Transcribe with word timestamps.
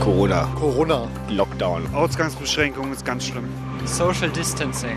Corona. 0.00 0.48
Corona. 0.54 1.08
Lockdown. 1.28 1.94
Ausgangsbeschränkung 1.94 2.92
ist 2.92 3.04
ganz 3.04 3.26
schlimm. 3.26 3.48
Social 3.84 4.30
Distancing. 4.30 4.96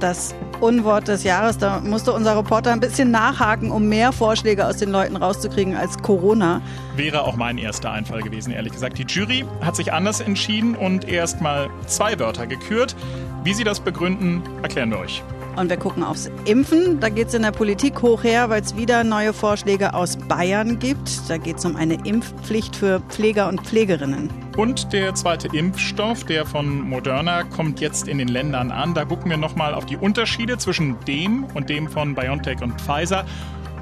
Das 0.00 0.34
Unwort 0.60 1.08
des 1.08 1.22
Jahres, 1.22 1.58
da 1.58 1.80
musste 1.80 2.12
unser 2.12 2.36
Reporter 2.36 2.72
ein 2.72 2.80
bisschen 2.80 3.10
nachhaken, 3.10 3.70
um 3.70 3.88
mehr 3.88 4.12
Vorschläge 4.12 4.66
aus 4.66 4.78
den 4.78 4.90
Leuten 4.90 5.16
rauszukriegen 5.16 5.76
als 5.76 5.98
Corona. 5.98 6.60
Wäre 6.96 7.22
auch 7.22 7.36
mein 7.36 7.58
erster 7.58 7.92
Einfall 7.92 8.22
gewesen, 8.22 8.52
ehrlich 8.52 8.72
gesagt. 8.72 8.98
Die 8.98 9.04
Jury 9.04 9.44
hat 9.60 9.76
sich 9.76 9.92
anders 9.92 10.20
entschieden 10.20 10.74
und 10.74 11.08
erst 11.08 11.40
mal 11.40 11.68
zwei 11.86 12.18
Wörter 12.18 12.46
gekürt. 12.46 12.96
Wie 13.44 13.54
sie 13.54 13.64
das 13.64 13.80
begründen, 13.80 14.42
erklären 14.62 14.90
wir 14.90 14.98
euch. 14.98 15.22
Und 15.56 15.70
wir 15.70 15.76
gucken 15.76 16.02
aufs 16.02 16.30
Impfen. 16.46 16.98
Da 16.98 17.08
geht 17.08 17.28
es 17.28 17.34
in 17.34 17.42
der 17.42 17.52
Politik 17.52 18.02
hoch 18.02 18.24
her, 18.24 18.50
weil 18.50 18.60
es 18.60 18.76
wieder 18.76 19.04
neue 19.04 19.32
Vorschläge 19.32 19.94
aus 19.94 20.16
Bayern 20.16 20.78
gibt. 20.78 21.28
Da 21.28 21.36
geht 21.36 21.58
es 21.58 21.64
um 21.64 21.76
eine 21.76 21.94
Impfpflicht 22.04 22.74
für 22.74 23.00
Pfleger 23.08 23.48
und 23.48 23.60
Pflegerinnen. 23.60 24.30
Und 24.56 24.92
der 24.92 25.14
zweite 25.14 25.48
Impfstoff, 25.56 26.24
der 26.24 26.44
von 26.44 26.80
Moderna, 26.80 27.44
kommt 27.44 27.80
jetzt 27.80 28.08
in 28.08 28.18
den 28.18 28.28
Ländern 28.28 28.72
an. 28.72 28.94
Da 28.94 29.04
gucken 29.04 29.30
wir 29.30 29.36
nochmal 29.36 29.74
auf 29.74 29.86
die 29.86 29.96
Unterschiede 29.96 30.58
zwischen 30.58 30.96
dem 31.06 31.44
und 31.54 31.68
dem 31.68 31.88
von 31.88 32.14
BioNTech 32.14 32.60
und 32.60 32.80
Pfizer. 32.80 33.24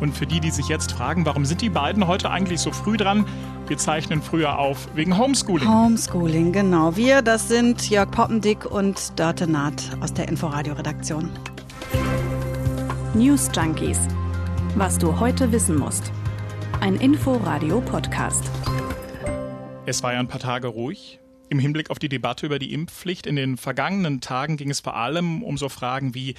Und 0.00 0.16
für 0.16 0.27
die, 0.27 0.41
die 0.41 0.50
sich 0.50 0.68
jetzt 0.68 0.92
fragen, 0.92 1.24
warum 1.24 1.44
sind 1.44 1.60
die 1.60 1.68
beiden 1.68 2.06
heute 2.06 2.30
eigentlich 2.30 2.60
so 2.60 2.72
früh 2.72 2.96
dran? 2.96 3.24
Wir 3.68 3.78
zeichnen 3.78 4.20
früher 4.20 4.58
auf 4.58 4.88
wegen 4.94 5.16
Homeschooling. 5.16 5.68
Homeschooling, 5.68 6.52
genau. 6.52 6.96
Wir, 6.96 7.22
das 7.22 7.48
sind 7.48 7.88
Jörg 7.88 8.10
Poppendick 8.10 8.66
und 8.66 9.18
Dörte 9.18 9.46
Naht 9.46 9.82
aus 10.00 10.12
der 10.12 10.28
Inforadio-Redaktion. 10.28 11.30
News 13.14 13.50
Junkies. 13.54 13.98
Was 14.74 14.96
du 14.96 15.20
heute 15.20 15.52
wissen 15.52 15.76
musst. 15.76 16.10
Ein 16.80 16.96
Info-Radio-Podcast. 16.96 18.50
Es 19.84 20.02
war 20.02 20.14
ja 20.14 20.18
ein 20.18 20.28
paar 20.28 20.40
Tage 20.40 20.68
ruhig. 20.68 21.20
Im 21.50 21.58
Hinblick 21.58 21.91
auf 21.91 21.98
die 21.98 22.08
Debatte 22.08 22.46
über 22.46 22.58
die 22.58 22.72
Impfpflicht 22.72 23.27
in 23.27 23.36
den 23.36 23.58
vergangenen 23.58 24.22
Tagen 24.22 24.56
ging 24.56 24.70
es 24.70 24.80
vor 24.80 24.96
allem 24.96 25.42
um 25.42 25.58
so 25.58 25.69
Fragen 25.69 26.14
wie, 26.14 26.36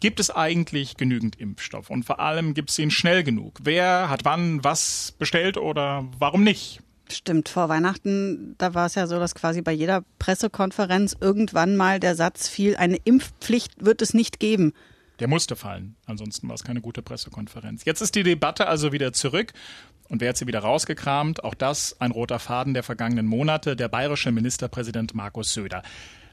gibt 0.00 0.18
es 0.18 0.32
eigentlich 0.32 0.96
genügend 0.96 1.38
Impfstoff? 1.38 1.90
Und 1.90 2.02
vor 2.02 2.18
allem 2.18 2.54
gibt 2.54 2.70
es 2.70 2.78
ihn 2.80 2.90
schnell 2.90 3.22
genug? 3.22 3.60
Wer 3.62 4.10
hat 4.10 4.24
wann 4.24 4.64
was 4.64 5.14
bestellt 5.16 5.58
oder 5.58 6.08
warum 6.18 6.42
nicht? 6.42 6.80
Stimmt, 7.08 7.48
vor 7.48 7.68
Weihnachten, 7.68 8.56
da 8.58 8.74
war 8.74 8.86
es 8.86 8.96
ja 8.96 9.06
so, 9.06 9.20
dass 9.20 9.36
quasi 9.36 9.62
bei 9.62 9.72
jeder 9.72 10.02
Pressekonferenz 10.18 11.16
irgendwann 11.20 11.76
mal 11.76 12.00
der 12.00 12.16
Satz 12.16 12.48
fiel, 12.48 12.74
eine 12.74 12.96
Impfpflicht 12.96 13.84
wird 13.84 14.02
es 14.02 14.12
nicht 14.12 14.40
geben. 14.40 14.72
Der 15.20 15.28
musste 15.28 15.54
fallen. 15.54 15.96
Ansonsten 16.06 16.48
war 16.48 16.54
es 16.54 16.64
keine 16.64 16.80
gute 16.80 17.02
Pressekonferenz. 17.02 17.84
Jetzt 17.84 18.00
ist 18.00 18.14
die 18.14 18.22
Debatte 18.22 18.66
also 18.66 18.90
wieder 18.92 19.12
zurück. 19.12 19.52
Und 20.08 20.20
wer 20.20 20.30
hat 20.30 20.38
sie 20.38 20.46
wieder 20.46 20.60
rausgekramt? 20.60 21.44
Auch 21.44 21.54
das 21.54 22.00
ein 22.00 22.10
roter 22.10 22.38
Faden 22.38 22.74
der 22.74 22.82
vergangenen 22.82 23.26
Monate, 23.26 23.76
der 23.76 23.88
bayerische 23.88 24.32
Ministerpräsident 24.32 25.14
Markus 25.14 25.52
Söder. 25.52 25.82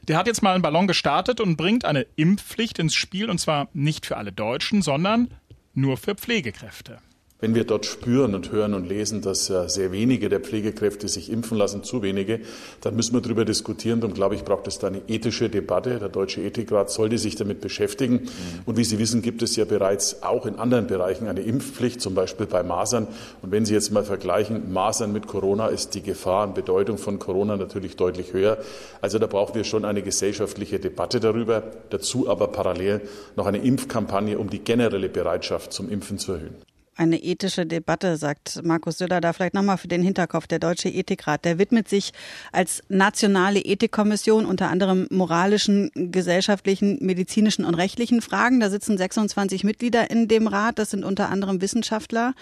Der 0.08 0.16
hat 0.16 0.26
jetzt 0.26 0.42
mal 0.42 0.54
einen 0.54 0.62
Ballon 0.62 0.88
gestartet 0.88 1.40
und 1.40 1.56
bringt 1.56 1.84
eine 1.84 2.06
Impfpflicht 2.16 2.78
ins 2.78 2.94
Spiel, 2.94 3.28
und 3.30 3.38
zwar 3.38 3.68
nicht 3.74 4.06
für 4.06 4.16
alle 4.16 4.32
Deutschen, 4.32 4.80
sondern 4.82 5.28
nur 5.74 5.96
für 5.98 6.14
Pflegekräfte. 6.14 6.98
Wenn 7.40 7.54
wir 7.54 7.62
dort 7.62 7.86
spüren 7.86 8.34
und 8.34 8.50
hören 8.50 8.74
und 8.74 8.88
lesen, 8.88 9.22
dass 9.22 9.46
sehr 9.46 9.92
wenige 9.92 10.28
der 10.28 10.40
Pflegekräfte 10.40 11.06
sich 11.06 11.30
impfen 11.30 11.56
lassen, 11.56 11.84
zu 11.84 12.02
wenige, 12.02 12.40
dann 12.80 12.96
müssen 12.96 13.14
wir 13.14 13.20
darüber 13.20 13.44
diskutieren. 13.44 14.00
Darum 14.00 14.12
glaube 14.12 14.34
ich, 14.34 14.42
braucht 14.42 14.66
es 14.66 14.80
da 14.80 14.88
eine 14.88 15.02
ethische 15.06 15.48
Debatte. 15.48 16.00
Der 16.00 16.08
Deutsche 16.08 16.40
Ethikrat 16.40 16.90
sollte 16.90 17.16
sich 17.16 17.36
damit 17.36 17.60
beschäftigen. 17.60 18.28
Und 18.66 18.76
wie 18.76 18.82
Sie 18.82 18.98
wissen, 18.98 19.22
gibt 19.22 19.42
es 19.42 19.54
ja 19.54 19.64
bereits 19.64 20.24
auch 20.24 20.46
in 20.46 20.56
anderen 20.56 20.88
Bereichen 20.88 21.28
eine 21.28 21.42
Impfpflicht, 21.42 22.00
zum 22.00 22.16
Beispiel 22.16 22.46
bei 22.46 22.64
Masern. 22.64 23.06
Und 23.40 23.52
wenn 23.52 23.64
Sie 23.64 23.74
jetzt 23.74 23.92
mal 23.92 24.02
vergleichen, 24.02 24.72
Masern 24.72 25.12
mit 25.12 25.28
Corona, 25.28 25.68
ist 25.68 25.94
die 25.94 26.02
Gefahr 26.02 26.44
und 26.44 26.56
Bedeutung 26.56 26.98
von 26.98 27.20
Corona 27.20 27.56
natürlich 27.56 27.94
deutlich 27.94 28.32
höher. 28.32 28.58
Also 29.00 29.20
da 29.20 29.28
brauchen 29.28 29.54
wir 29.54 29.62
schon 29.62 29.84
eine 29.84 30.02
gesellschaftliche 30.02 30.80
Debatte 30.80 31.20
darüber. 31.20 31.62
Dazu 31.90 32.28
aber 32.28 32.48
parallel 32.48 33.02
noch 33.36 33.46
eine 33.46 33.58
Impfkampagne, 33.58 34.40
um 34.40 34.50
die 34.50 34.58
generelle 34.58 35.08
Bereitschaft 35.08 35.72
zum 35.72 35.88
Impfen 35.88 36.18
zu 36.18 36.32
erhöhen 36.32 36.56
eine 36.98 37.22
ethische 37.22 37.64
Debatte, 37.64 38.16
sagt 38.16 38.60
Markus 38.64 38.98
Söder 38.98 39.20
da 39.20 39.32
vielleicht 39.32 39.54
nochmal 39.54 39.78
für 39.78 39.88
den 39.88 40.02
Hinterkopf. 40.02 40.46
Der 40.46 40.58
Deutsche 40.58 40.88
Ethikrat, 40.88 41.44
der 41.44 41.58
widmet 41.58 41.88
sich 41.88 42.12
als 42.52 42.82
nationale 42.88 43.60
Ethikkommission 43.60 44.44
unter 44.44 44.68
anderem 44.68 45.06
moralischen, 45.10 45.90
gesellschaftlichen, 45.94 46.98
medizinischen 47.00 47.64
und 47.64 47.74
rechtlichen 47.74 48.20
Fragen. 48.20 48.60
Da 48.60 48.68
sitzen 48.68 48.98
26 48.98 49.64
Mitglieder 49.64 50.10
in 50.10 50.28
dem 50.28 50.46
Rat. 50.46 50.78
Das 50.78 50.90
sind 50.90 51.04
unter 51.04 51.30
anderem 51.30 51.60
Wissenschaftler, 51.60 52.34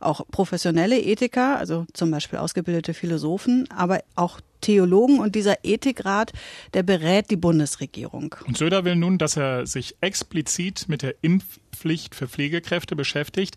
auch 0.00 0.22
professionelle 0.30 1.00
Ethiker, 1.00 1.58
also 1.58 1.86
zum 1.92 2.10
Beispiel 2.10 2.38
ausgebildete 2.38 2.94
Philosophen, 2.94 3.68
aber 3.70 4.00
auch 4.14 4.40
Theologen 4.60 5.18
und 5.18 5.34
dieser 5.34 5.62
Ethikrat, 5.62 6.32
der 6.72 6.82
berät 6.82 7.30
die 7.30 7.36
Bundesregierung. 7.36 8.34
Und 8.46 8.56
Söder 8.56 8.84
will 8.84 8.96
nun, 8.96 9.18
dass 9.18 9.36
er 9.36 9.66
sich 9.66 9.96
explizit 10.00 10.88
mit 10.88 11.02
der 11.02 11.16
Impfpflicht 11.20 12.14
für 12.14 12.28
Pflegekräfte 12.28 12.96
beschäftigt. 12.96 13.56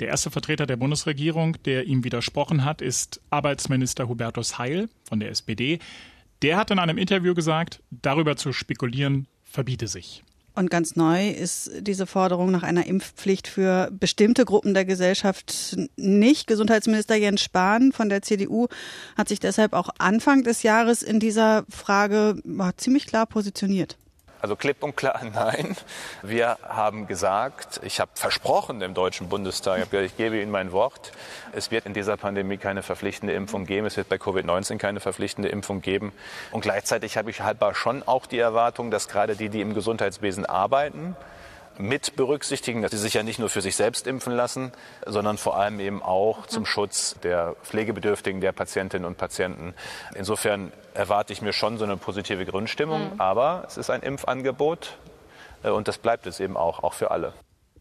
Der 0.00 0.08
erste 0.08 0.30
Vertreter 0.30 0.66
der 0.66 0.76
Bundesregierung, 0.76 1.56
der 1.64 1.84
ihm 1.84 2.04
widersprochen 2.04 2.64
hat, 2.64 2.82
ist 2.82 3.20
Arbeitsminister 3.30 4.08
Hubertus 4.08 4.58
Heil 4.58 4.88
von 5.08 5.20
der 5.20 5.30
SPD. 5.30 5.78
Der 6.42 6.58
hat 6.58 6.70
in 6.70 6.78
einem 6.78 6.98
Interview 6.98 7.34
gesagt, 7.34 7.82
darüber 7.90 8.36
zu 8.36 8.52
spekulieren 8.52 9.26
verbiete 9.42 9.88
sich. 9.88 10.22
Und 10.54 10.70
ganz 10.70 10.96
neu 10.96 11.30
ist 11.30 11.70
diese 11.80 12.06
Forderung 12.06 12.50
nach 12.50 12.62
einer 12.62 12.86
Impfpflicht 12.86 13.46
für 13.46 13.90
bestimmte 13.92 14.46
Gruppen 14.46 14.72
der 14.72 14.86
Gesellschaft 14.86 15.76
nicht. 15.96 16.46
Gesundheitsminister 16.46 17.14
Jens 17.14 17.42
Spahn 17.42 17.92
von 17.92 18.08
der 18.08 18.22
CDU 18.22 18.68
hat 19.16 19.28
sich 19.28 19.38
deshalb 19.38 19.74
auch 19.74 19.90
Anfang 19.98 20.44
des 20.44 20.62
Jahres 20.62 21.02
in 21.02 21.20
dieser 21.20 21.66
Frage 21.68 22.40
ziemlich 22.78 23.06
klar 23.06 23.26
positioniert. 23.26 23.98
Also 24.40 24.56
klipp 24.56 24.82
und 24.82 24.96
klar 24.96 25.20
nein. 25.34 25.76
Wir 26.22 26.58
haben 26.62 27.06
gesagt, 27.06 27.80
ich 27.82 28.00
habe 28.00 28.10
versprochen 28.14 28.82
im 28.82 28.94
Deutschen 28.94 29.28
Bundestag, 29.28 29.86
ich, 29.90 29.92
ich 29.92 30.16
gebe 30.16 30.40
Ihnen 30.40 30.50
mein 30.50 30.72
Wort, 30.72 31.12
es 31.52 31.70
wird 31.70 31.86
in 31.86 31.94
dieser 31.94 32.16
Pandemie 32.16 32.56
keine 32.56 32.82
verpflichtende 32.82 33.32
Impfung 33.32 33.66
geben, 33.66 33.86
es 33.86 33.96
wird 33.96 34.08
bei 34.08 34.16
Covid-19 34.16 34.78
keine 34.78 35.00
verpflichtende 35.00 35.48
Impfung 35.48 35.80
geben. 35.80 36.12
Und 36.52 36.60
gleichzeitig 36.60 37.16
habe 37.16 37.30
ich 37.30 37.40
haltbar 37.40 37.74
schon 37.74 38.02
auch 38.06 38.26
die 38.26 38.38
Erwartung, 38.38 38.90
dass 38.90 39.08
gerade 39.08 39.36
die, 39.36 39.48
die 39.48 39.60
im 39.60 39.74
Gesundheitswesen 39.74 40.46
arbeiten, 40.46 41.16
mit 41.78 42.16
berücksichtigen, 42.16 42.82
dass 42.82 42.90
sie 42.90 42.98
sich 42.98 43.14
ja 43.14 43.22
nicht 43.22 43.38
nur 43.38 43.48
für 43.48 43.60
sich 43.60 43.76
selbst 43.76 44.06
impfen 44.06 44.32
lassen, 44.34 44.72
sondern 45.04 45.38
vor 45.38 45.56
allem 45.56 45.80
eben 45.80 46.02
auch 46.02 46.46
zum 46.46 46.66
Schutz 46.66 47.16
der 47.22 47.56
Pflegebedürftigen, 47.62 48.40
der 48.40 48.52
Patientinnen 48.52 49.06
und 49.06 49.18
Patienten. 49.18 49.74
Insofern 50.14 50.72
erwarte 50.94 51.32
ich 51.32 51.42
mir 51.42 51.52
schon 51.52 51.78
so 51.78 51.84
eine 51.84 51.96
positive 51.96 52.44
Grundstimmung, 52.46 53.14
mhm. 53.14 53.20
aber 53.20 53.64
es 53.66 53.76
ist 53.76 53.90
ein 53.90 54.02
Impfangebot 54.02 54.98
äh, 55.62 55.70
und 55.70 55.88
das 55.88 55.98
bleibt 55.98 56.26
es 56.26 56.40
eben 56.40 56.56
auch, 56.56 56.82
auch 56.82 56.94
für 56.94 57.10
alle. 57.10 57.32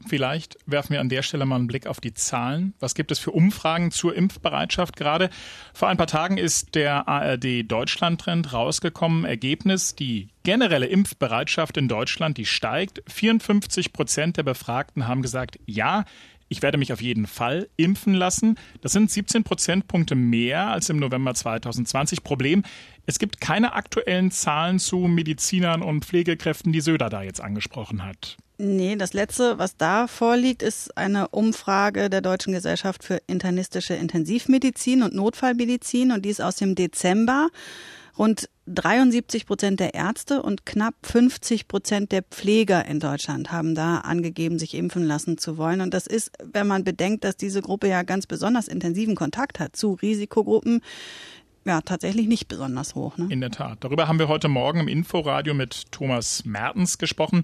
Vielleicht 0.08 0.58
werfen 0.66 0.94
wir 0.94 1.02
an 1.02 1.10
der 1.10 1.24
Stelle 1.24 1.46
mal 1.46 1.56
einen 1.56 1.68
Blick 1.68 1.88
auf 1.88 2.00
die 2.00 2.14
Zahlen. 2.14 2.74
Was 2.80 2.96
gibt 2.96 3.12
es 3.12 3.20
für 3.20 3.32
Umfragen 3.32 3.92
zur 3.92 4.16
Impfbereitschaft 4.16 4.96
gerade? 4.96 5.30
Vor 5.74 5.88
ein 5.88 5.98
paar 5.98 6.08
Tagen 6.08 6.38
ist 6.38 6.76
der 6.76 7.08
ARD 7.08 7.64
Deutschland-Trend 7.70 8.54
rausgekommen. 8.54 9.26
Ergebnis, 9.26 9.96
die 9.96 10.30
generelle 10.44 10.86
Impfbereitschaft 10.86 11.78
in 11.78 11.88
Deutschland, 11.88 12.38
die 12.38 12.46
steigt. 12.46 13.02
54 13.08 13.94
Prozent 13.94 14.38
der 14.38 14.44
Befragten 14.44 15.08
haben 15.08 15.22
gesagt, 15.22 15.60
ja, 15.66 16.06
ich 16.48 16.62
werde 16.62 16.78
mich 16.78 16.94
auf 16.94 17.02
jeden 17.02 17.26
Fall 17.26 17.70
impfen 17.76 18.14
lassen. 18.14 18.58
Das 18.82 18.92
sind 18.92 19.10
17 19.10 19.44
Prozentpunkte 19.44 20.16
mehr 20.16 20.68
als 20.68 20.90
im 20.90 20.98
November 20.98 21.34
2020. 21.34 22.24
Problem, 22.24 22.64
es 23.06 23.20
gibt 23.20 23.42
keine 23.42 23.74
aktuellen 23.74 24.32
Zahlen 24.32 24.80
zu 24.80 25.00
Medizinern 25.00 25.82
und 25.82 26.06
Pflegekräften, 26.06 26.72
die 26.72 26.82
Söder 26.82 27.10
da 27.10 27.24
jetzt 27.24 27.42
angesprochen 27.42 28.04
hat. 28.04 28.38
Nee, 28.58 28.96
das 28.96 29.14
letzte, 29.14 29.58
was 29.60 29.76
da 29.76 30.08
vorliegt, 30.08 30.64
ist 30.64 30.98
eine 30.98 31.28
Umfrage 31.30 32.10
der 32.10 32.22
Deutschen 32.22 32.54
Gesellschaft 32.54 33.04
für 33.04 33.20
internistische 33.28 33.96
Intensivmedizin 33.96 35.04
und 35.04 35.14
Notfallmedizin 35.14 36.12
und 36.12 36.24
die 36.24 36.30
ist 36.30 36.42
aus 36.42 36.56
dem 36.56 36.76
Dezember. 36.76 37.50
Rund 38.18 38.50
73 38.68 39.46
Prozent 39.46 39.82
der 39.82 39.94
Ärzte 39.94 40.42
und 40.42 40.66
knapp 40.66 40.96
50 41.04 41.68
Prozent 41.68 42.14
der 42.14 42.24
Pfleger 42.24 42.86
in 42.86 43.02
Deutschland 43.02 43.52
haben 43.52 43.76
da 43.76 43.98
angegeben, 43.98 44.58
sich 44.58 44.74
impfen 44.74 45.04
lassen 45.04 45.38
zu 45.38 45.58
wollen. 45.58 45.82
Und 45.82 45.94
das 45.94 46.08
ist, 46.08 46.32
wenn 46.42 46.66
man 46.66 46.86
bedenkt, 46.86 47.26
dass 47.26 47.36
diese 47.36 47.62
Gruppe 47.62 47.90
ja 47.90 48.04
ganz 48.04 48.26
besonders 48.26 48.70
intensiven 48.70 49.16
Kontakt 49.16 49.60
hat 49.60 49.76
zu 49.76 49.94
Risikogruppen, 49.94 50.82
ja, 51.66 51.82
tatsächlich 51.82 52.28
nicht 52.28 52.48
besonders 52.48 52.96
hoch. 52.96 53.18
Ne? 53.18 53.28
In 53.30 53.42
der 53.42 53.50
Tat. 53.50 53.84
Darüber 53.84 54.08
haben 54.08 54.20
wir 54.20 54.28
heute 54.28 54.48
Morgen 54.48 54.82
im 54.82 54.88
Inforadio 54.88 55.54
mit 55.54 55.92
Thomas 55.92 56.46
Mertens 56.46 56.98
gesprochen. 56.98 57.44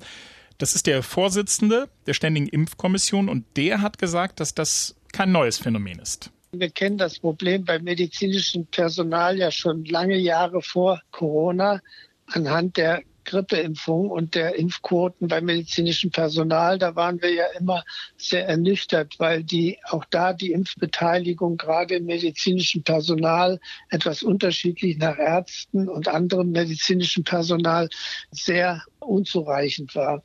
Das 0.62 0.76
ist 0.76 0.86
der 0.86 1.02
Vorsitzende 1.02 1.90
der 2.06 2.14
Ständigen 2.14 2.48
Impfkommission 2.48 3.30
und 3.30 3.46
der 3.58 3.82
hat 3.82 3.98
gesagt, 3.98 4.40
dass 4.40 4.54
das 4.54 4.96
kein 5.12 5.32
neues 5.32 5.58
Phänomen 5.58 5.98
ist. 5.98 6.30
Wir 6.52 6.70
kennen 6.70 7.00
das 7.00 7.18
Problem 7.18 7.66
beim 7.66 7.84
medizinischen 7.84 8.68
Personal 8.68 9.40
ja 9.40 9.50
schon 9.50 9.84
lange 9.86 10.18
Jahre 10.20 10.62
vor 10.62 11.02
Corona 11.10 11.82
anhand 12.28 12.78
der 12.78 13.02
Grippeimpfung 13.32 14.10
und 14.10 14.36
der 14.36 14.56
Impfquoten 14.56 15.30
beim 15.30 15.46
medizinischen 15.46 16.12
Personal. 16.12 16.78
Da 16.78 16.98
waren 16.98 17.22
wir 17.22 17.34
ja 17.34 17.46
immer 17.58 17.86
sehr 18.18 18.46
ernüchtert, 18.46 19.16
weil 19.20 19.44
die 19.44 19.80
auch 19.90 20.04
da 20.04 20.34
die 20.34 20.52
Impfbeteiligung 20.52 21.56
gerade 21.56 21.96
im 21.96 22.06
medizinischen 22.06 22.84
Personal 22.84 23.62
etwas 23.90 24.22
unterschiedlich 24.22 24.98
nach 24.98 25.18
Ärzten 25.18 25.88
und 25.88 26.10
anderem 26.10 26.52
medizinischen 26.52 27.24
Personal 27.24 27.88
sehr 28.32 28.84
unzureichend 29.00 29.96
war 29.96 30.24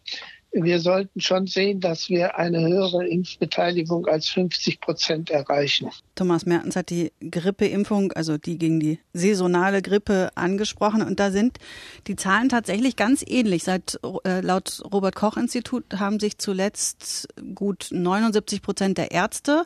wir 0.52 0.80
sollten 0.80 1.20
schon 1.20 1.46
sehen, 1.46 1.80
dass 1.80 2.08
wir 2.08 2.38
eine 2.38 2.66
höhere 2.66 3.06
Impfbeteiligung 3.06 4.06
als 4.06 4.28
50 4.28 4.80
Prozent 4.80 5.30
erreichen. 5.30 5.90
Thomas 6.14 6.46
Mertens 6.46 6.76
hat 6.76 6.90
die 6.90 7.12
Grippeimpfung, 7.30 8.12
also 8.12 8.38
die 8.38 8.58
gegen 8.58 8.80
die 8.80 8.98
saisonale 9.12 9.82
Grippe 9.82 10.30
angesprochen. 10.34 11.02
Und 11.02 11.20
da 11.20 11.30
sind 11.30 11.58
die 12.06 12.16
Zahlen 12.16 12.48
tatsächlich 12.48 12.96
ganz 12.96 13.24
ähnlich. 13.26 13.64
Seit, 13.64 13.98
äh, 14.24 14.40
laut 14.40 14.82
Robert 14.92 15.14
Koch 15.14 15.36
Institut 15.36 15.84
haben 15.98 16.20
sich 16.20 16.38
zuletzt 16.38 17.28
gut 17.54 17.88
79 17.90 18.62
Prozent 18.62 18.98
der 18.98 19.10
Ärzte 19.10 19.64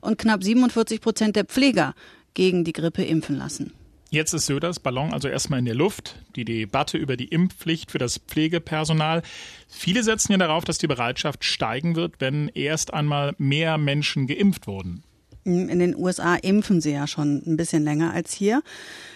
und 0.00 0.18
knapp 0.18 0.44
47 0.44 1.00
Prozent 1.00 1.36
der 1.36 1.44
Pfleger 1.44 1.94
gegen 2.34 2.64
die 2.64 2.72
Grippe 2.72 3.04
impfen 3.04 3.36
lassen. 3.36 3.72
Jetzt 4.10 4.32
ist 4.32 4.46
Söders 4.46 4.80
Ballon 4.80 5.12
also 5.12 5.28
erstmal 5.28 5.58
in 5.58 5.66
der 5.66 5.74
Luft. 5.74 6.16
Die 6.34 6.46
Debatte 6.46 6.96
über 6.96 7.16
die 7.18 7.28
Impfpflicht 7.28 7.90
für 7.90 7.98
das 7.98 8.18
Pflegepersonal. 8.18 9.22
Viele 9.68 10.02
setzen 10.02 10.32
ja 10.32 10.38
darauf, 10.38 10.64
dass 10.64 10.78
die 10.78 10.86
Bereitschaft 10.86 11.44
steigen 11.44 11.94
wird, 11.94 12.14
wenn 12.18 12.48
erst 12.48 12.94
einmal 12.94 13.34
mehr 13.36 13.76
Menschen 13.76 14.26
geimpft 14.26 14.66
wurden. 14.66 15.02
In 15.44 15.78
den 15.78 15.94
USA 15.94 16.36
impfen 16.36 16.80
sie 16.80 16.92
ja 16.92 17.06
schon 17.06 17.42
ein 17.46 17.56
bisschen 17.56 17.84
länger 17.84 18.12
als 18.12 18.32
hier. 18.32 18.62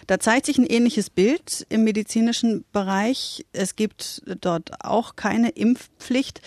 Da 0.07 0.19
zeigt 0.19 0.47
sich 0.47 0.59
ein 0.59 0.67
ähnliches 0.67 1.11
Bild 1.11 1.67
im 1.69 1.85
medizinischen 1.85 2.65
Bereich. 2.73 3.45
Es 3.53 3.77
gibt 3.77 4.23
dort 4.41 4.85
auch 4.85 5.17
keine 5.17 5.51
Impfpflicht 5.51 6.43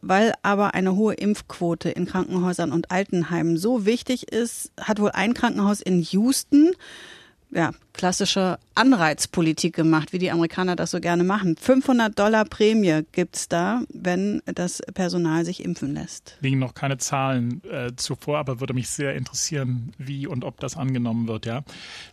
weil 0.00 0.32
aber 0.42 0.74
eine 0.74 0.96
hohe 0.96 1.14
Impfquote 1.14 1.90
in 1.90 2.06
Krankenhäusern 2.06 2.72
und 2.72 2.90
Altenheimen 2.90 3.56
so 3.56 3.86
wichtig 3.86 4.32
ist, 4.32 4.72
hat 4.80 5.00
wohl 5.00 5.10
ein 5.10 5.34
Krankenhaus 5.34 5.80
in 5.80 6.02
Houston 6.02 6.72
ja, 7.54 7.70
klassische 7.92 8.58
Anreizpolitik 8.74 9.74
gemacht, 9.74 10.14
wie 10.14 10.18
die 10.18 10.30
Amerikaner 10.30 10.74
das 10.74 10.90
so 10.90 11.00
gerne 11.00 11.24
machen. 11.24 11.56
500 11.56 12.18
Dollar 12.18 12.46
Prämie 12.46 13.02
gibt's 13.12 13.48
da, 13.48 13.82
wenn 13.92 14.40
das 14.46 14.80
Personal 14.94 15.44
sich 15.44 15.62
impfen 15.62 15.92
lässt. 15.92 16.38
Liegen 16.40 16.58
noch 16.58 16.74
keine 16.74 16.96
Zahlen 16.96 17.62
äh, 17.70 17.92
zuvor, 17.94 18.38
aber 18.38 18.60
würde 18.60 18.72
mich 18.72 18.88
sehr 18.88 19.14
interessieren, 19.14 19.92
wie 19.98 20.26
und 20.26 20.44
ob 20.44 20.60
das 20.60 20.78
angenommen 20.78 21.28
wird. 21.28 21.44
Ja, 21.44 21.62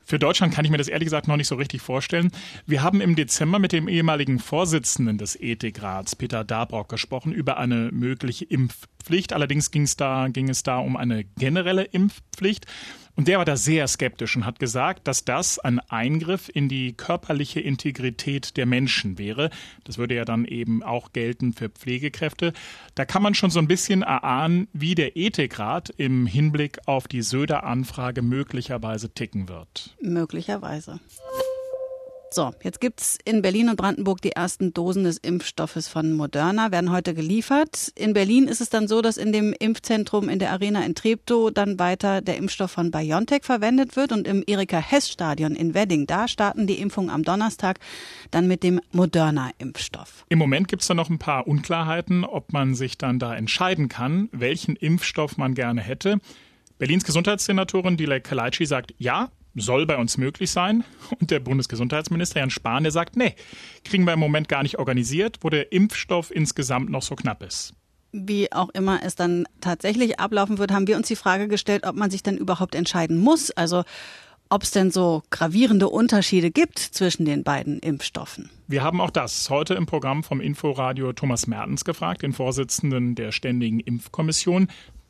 Für 0.03 0.19
Deutschland 0.19 0.53
kann 0.53 0.65
ich 0.65 0.71
mir 0.71 0.77
das 0.77 0.89
ehrlich 0.89 1.06
gesagt 1.06 1.30
noch 1.30 1.38
nicht 1.38 1.47
so 1.47 1.56
richtig 1.56 1.81
vorstellen. 1.81 2.31
Wir 2.65 2.83
haben 2.83 3.00
im 3.00 3.15
Dezember 3.15 3.59
mit 3.59 3.71
dem 3.71 3.88
ehemaligen 3.88 4.39
Vorsitzenden 4.39 5.18
des 5.18 5.39
Ethikrats, 5.39 6.18
Peter 6.18 6.44
Dabrock, 6.44 6.89
gesprochen 6.89 7.31
über 7.31 7.57
eine 7.57 7.91
mögliche 7.94 8.44
Impfpflicht. 8.44 9.31
Allerdings 9.31 9.71
ging 9.71 9.83
es 9.83 9.95
da, 9.95 10.27
ging 10.27 10.50
es 10.50 10.63
da 10.63 10.80
um 10.80 10.97
eine 10.97 11.24
generelle 11.24 11.83
Impfpflicht. 11.83 12.65
Und 13.19 13.27
der 13.27 13.38
war 13.38 13.44
da 13.44 13.57
sehr 13.57 13.86
skeptisch 13.89 14.38
und 14.38 14.45
hat 14.45 14.60
gesagt, 14.60 15.06
dass 15.06 15.25
das 15.25 15.60
ein 15.60 15.80
Eingriff 15.89 16.50
in 16.54 16.69
die 16.69 16.94
körperliche 16.94 17.60
Integrität 17.60 18.56
der 18.56 18.66
Menschen 18.66 19.18
wäre. 19.18 19.50
Das 19.83 19.98
würde 19.98 20.16
ja 20.16 20.24
dann 20.24 20.45
eben 20.45 20.83
auch 20.83 21.12
gelten 21.12 21.51
für 21.51 21.68
Pflegekräfte. 21.68 22.54
Da 22.95 23.04
kann 23.04 23.21
man 23.21 23.33
schon 23.33 23.50
so 23.50 23.60
ein 23.60 23.68
bisschen 23.68 24.04
erahnen, 24.04 24.69
wie 24.71 24.95
der 24.95 25.18
Ethikrat 25.18 25.89
im 25.89 26.27
Hinblick 26.27 26.80
auf 26.86 27.10
die 27.10 27.21
Söder-Anfrage 27.21 28.21
möglicherweise 28.21 29.13
ticken 29.13 29.50
wird. 29.50 29.98
Möglicherweise. 30.00 31.01
So, 32.31 32.51
jetzt 32.61 32.79
gibt's 32.79 33.17
in 33.25 33.41
Berlin 33.41 33.69
und 33.69 33.75
Brandenburg 33.75 34.21
die 34.21 34.33
ersten 34.33 34.71
Dosen 34.71 35.03
des 35.03 35.17
Impfstoffes 35.17 35.87
von 35.87 36.13
Moderna, 36.13 36.71
werden 36.71 36.91
heute 36.91 37.15
geliefert. 37.15 37.91
In 37.95 38.13
Berlin 38.13 38.47
ist 38.47 38.61
es 38.61 38.69
dann 38.69 38.87
so, 38.87 39.01
dass 39.01 39.17
in 39.17 39.33
dem 39.33 39.51
Impfzentrum 39.57 40.29
in 40.29 40.37
der 40.37 40.51
Arena 40.51 40.85
in 40.85 40.93
Treptow 40.93 41.51
dann 41.51 41.79
weiter 41.79 42.21
der 42.21 42.37
Impfstoff 42.37 42.69
von 42.69 42.91
BioNTech 42.91 43.43
verwendet 43.43 43.95
wird 43.95 44.11
und 44.11 44.27
im 44.27 44.43
Erika-Hess-Stadion 44.45 45.55
in 45.55 45.73
Wedding, 45.73 46.05
da 46.05 46.27
starten 46.27 46.67
die 46.67 46.79
Impfungen 46.79 47.09
am 47.09 47.23
Donnerstag 47.23 47.79
dann 48.29 48.47
mit 48.47 48.61
dem 48.61 48.79
Moderna-Impfstoff. 48.91 50.25
Im 50.29 50.37
Moment 50.37 50.67
gibt's 50.67 50.85
da 50.85 50.93
noch 50.93 51.09
ein 51.09 51.17
paar 51.17 51.47
Unklarheiten, 51.47 52.25
ob 52.25 52.53
man 52.53 52.75
sich 52.75 52.99
dann 52.99 53.17
da 53.17 53.35
entscheiden 53.35 53.89
kann, 53.89 54.29
welchen 54.31 54.75
Impfstoff 54.75 55.37
man 55.37 55.55
gerne 55.55 55.81
hätte. 55.81 56.19
Berlins 56.77 57.05
Gesundheitssenatorin 57.05 57.97
Dilek 57.97 58.23
Kalaitschi 58.23 58.67
sagt, 58.67 58.93
ja, 58.99 59.31
soll 59.59 59.85
bei 59.85 59.97
uns 59.97 60.17
möglich 60.17 60.51
sein. 60.51 60.83
Und 61.19 61.31
der 61.31 61.39
Bundesgesundheitsminister 61.39 62.39
Jan 62.39 62.50
Spahn, 62.50 62.83
der 62.83 62.91
sagt, 62.91 63.15
nee, 63.15 63.35
kriegen 63.83 64.06
wir 64.06 64.13
im 64.13 64.19
Moment 64.19 64.47
gar 64.47 64.63
nicht 64.63 64.79
organisiert, 64.79 65.38
wo 65.41 65.50
der 65.50 65.71
Impfstoff 65.71 66.31
insgesamt 66.31 66.89
noch 66.89 67.01
so 67.01 67.15
knapp 67.15 67.44
ist. 67.44 67.73
Wie 68.11 68.51
auch 68.51 68.69
immer 68.69 69.01
es 69.03 69.15
dann 69.15 69.45
tatsächlich 69.61 70.19
ablaufen 70.19 70.57
wird, 70.57 70.71
haben 70.71 70.88
wir 70.88 70.97
uns 70.97 71.07
die 71.07 71.15
Frage 71.15 71.47
gestellt, 71.47 71.85
ob 71.85 71.95
man 71.95 72.09
sich 72.09 72.23
denn 72.23 72.38
überhaupt 72.38 72.73
entscheiden 72.73 73.19
muss. 73.19 73.51
Also 73.51 73.83
ob 74.50 74.63
es 74.63 74.71
denn 74.71 74.89
so 74.89 75.21
gravierende 75.29 75.89
Unterschiede 75.89 76.50
gibt 76.50 76.79
zwischen 76.79 77.25
den 77.25 77.44
beiden 77.44 77.79
Impfstoffen. 77.79 78.50
Wir 78.67 78.83
haben 78.83 79.00
auch 79.00 79.12
das 79.12 79.50
heute 79.50 79.75
im 79.75 79.85
Programm 79.85 80.23
vom 80.23 80.41
Inforadio 80.41 81.13
Thomas 81.13 81.45
Mertens 81.45 81.85
gefragt, 81.85 82.23
den 82.23 82.33
Vorsitzenden 82.33 83.13
der 83.13 83.31
Ständigen 83.31 83.79
Impfkommission 83.79 84.67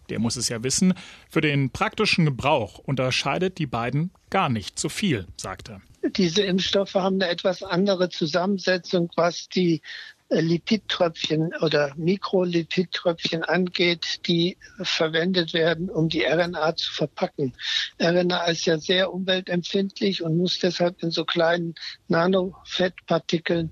der 0.09 0.19
muss 0.19 0.35
es 0.35 0.49
ja 0.49 0.63
wissen, 0.63 0.93
für 1.29 1.41
den 1.41 1.69
praktischen 1.69 2.25
Gebrauch 2.25 2.79
unterscheidet 2.79 3.57
die 3.57 3.67
beiden 3.67 4.11
gar 4.29 4.49
nicht 4.49 4.79
so 4.79 4.89
viel, 4.89 5.27
sagt 5.37 5.69
er. 5.69 5.81
Diese 6.15 6.43
Impfstoffe 6.43 6.93
haben 6.95 7.21
eine 7.21 7.29
etwas 7.29 7.61
andere 7.61 8.09
Zusammensetzung, 8.09 9.11
was 9.15 9.49
die 9.49 9.81
äh, 10.29 10.41
Lipidtröpfchen 10.41 11.51
oder 11.61 11.93
Mikrolipidtröpfchen 11.95 13.43
angeht, 13.43 14.27
die 14.27 14.57
verwendet 14.81 15.53
werden, 15.53 15.89
um 15.89 16.07
die 16.07 16.23
RNA 16.23 16.75
zu 16.75 16.93
verpacken. 16.93 17.53
RNA 17.99 18.45
ist 18.45 18.65
ja 18.65 18.77
sehr 18.77 19.11
umweltempfindlich 19.11 20.21
und 20.21 20.37
muss 20.37 20.59
deshalb 20.59 21.01
in 21.01 21.11
so 21.11 21.25
kleinen 21.25 21.73
Nanofettpartikeln 22.07 23.71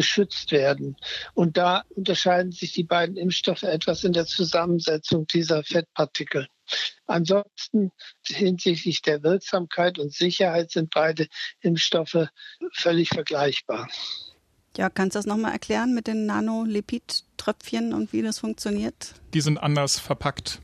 geschützt 0.00 0.50
werden. 0.50 0.96
Und 1.34 1.58
da 1.58 1.84
unterscheiden 1.90 2.52
sich 2.52 2.72
die 2.72 2.84
beiden 2.84 3.18
Impfstoffe 3.18 3.64
etwas 3.64 4.02
in 4.02 4.14
der 4.14 4.24
Zusammensetzung 4.24 5.26
dieser 5.26 5.62
Fettpartikel. 5.62 6.48
Ansonsten 7.06 7.92
hinsichtlich 8.26 9.02
der 9.02 9.22
Wirksamkeit 9.22 9.98
und 9.98 10.14
Sicherheit 10.14 10.70
sind 10.70 10.88
beide 10.94 11.26
Impfstoffe 11.60 12.28
völlig 12.72 13.10
vergleichbar. 13.10 13.90
Ja, 14.78 14.88
kannst 14.88 15.16
du 15.16 15.18
das 15.18 15.26
nochmal 15.26 15.52
erklären 15.52 15.92
mit 15.92 16.06
den 16.06 16.24
Nanolipid-Tröpfchen 16.24 17.92
und 17.92 18.14
wie 18.14 18.22
das 18.22 18.38
funktioniert? 18.38 19.12
Die 19.34 19.42
sind 19.42 19.58
anders 19.58 20.00
verpackt. 20.00 20.62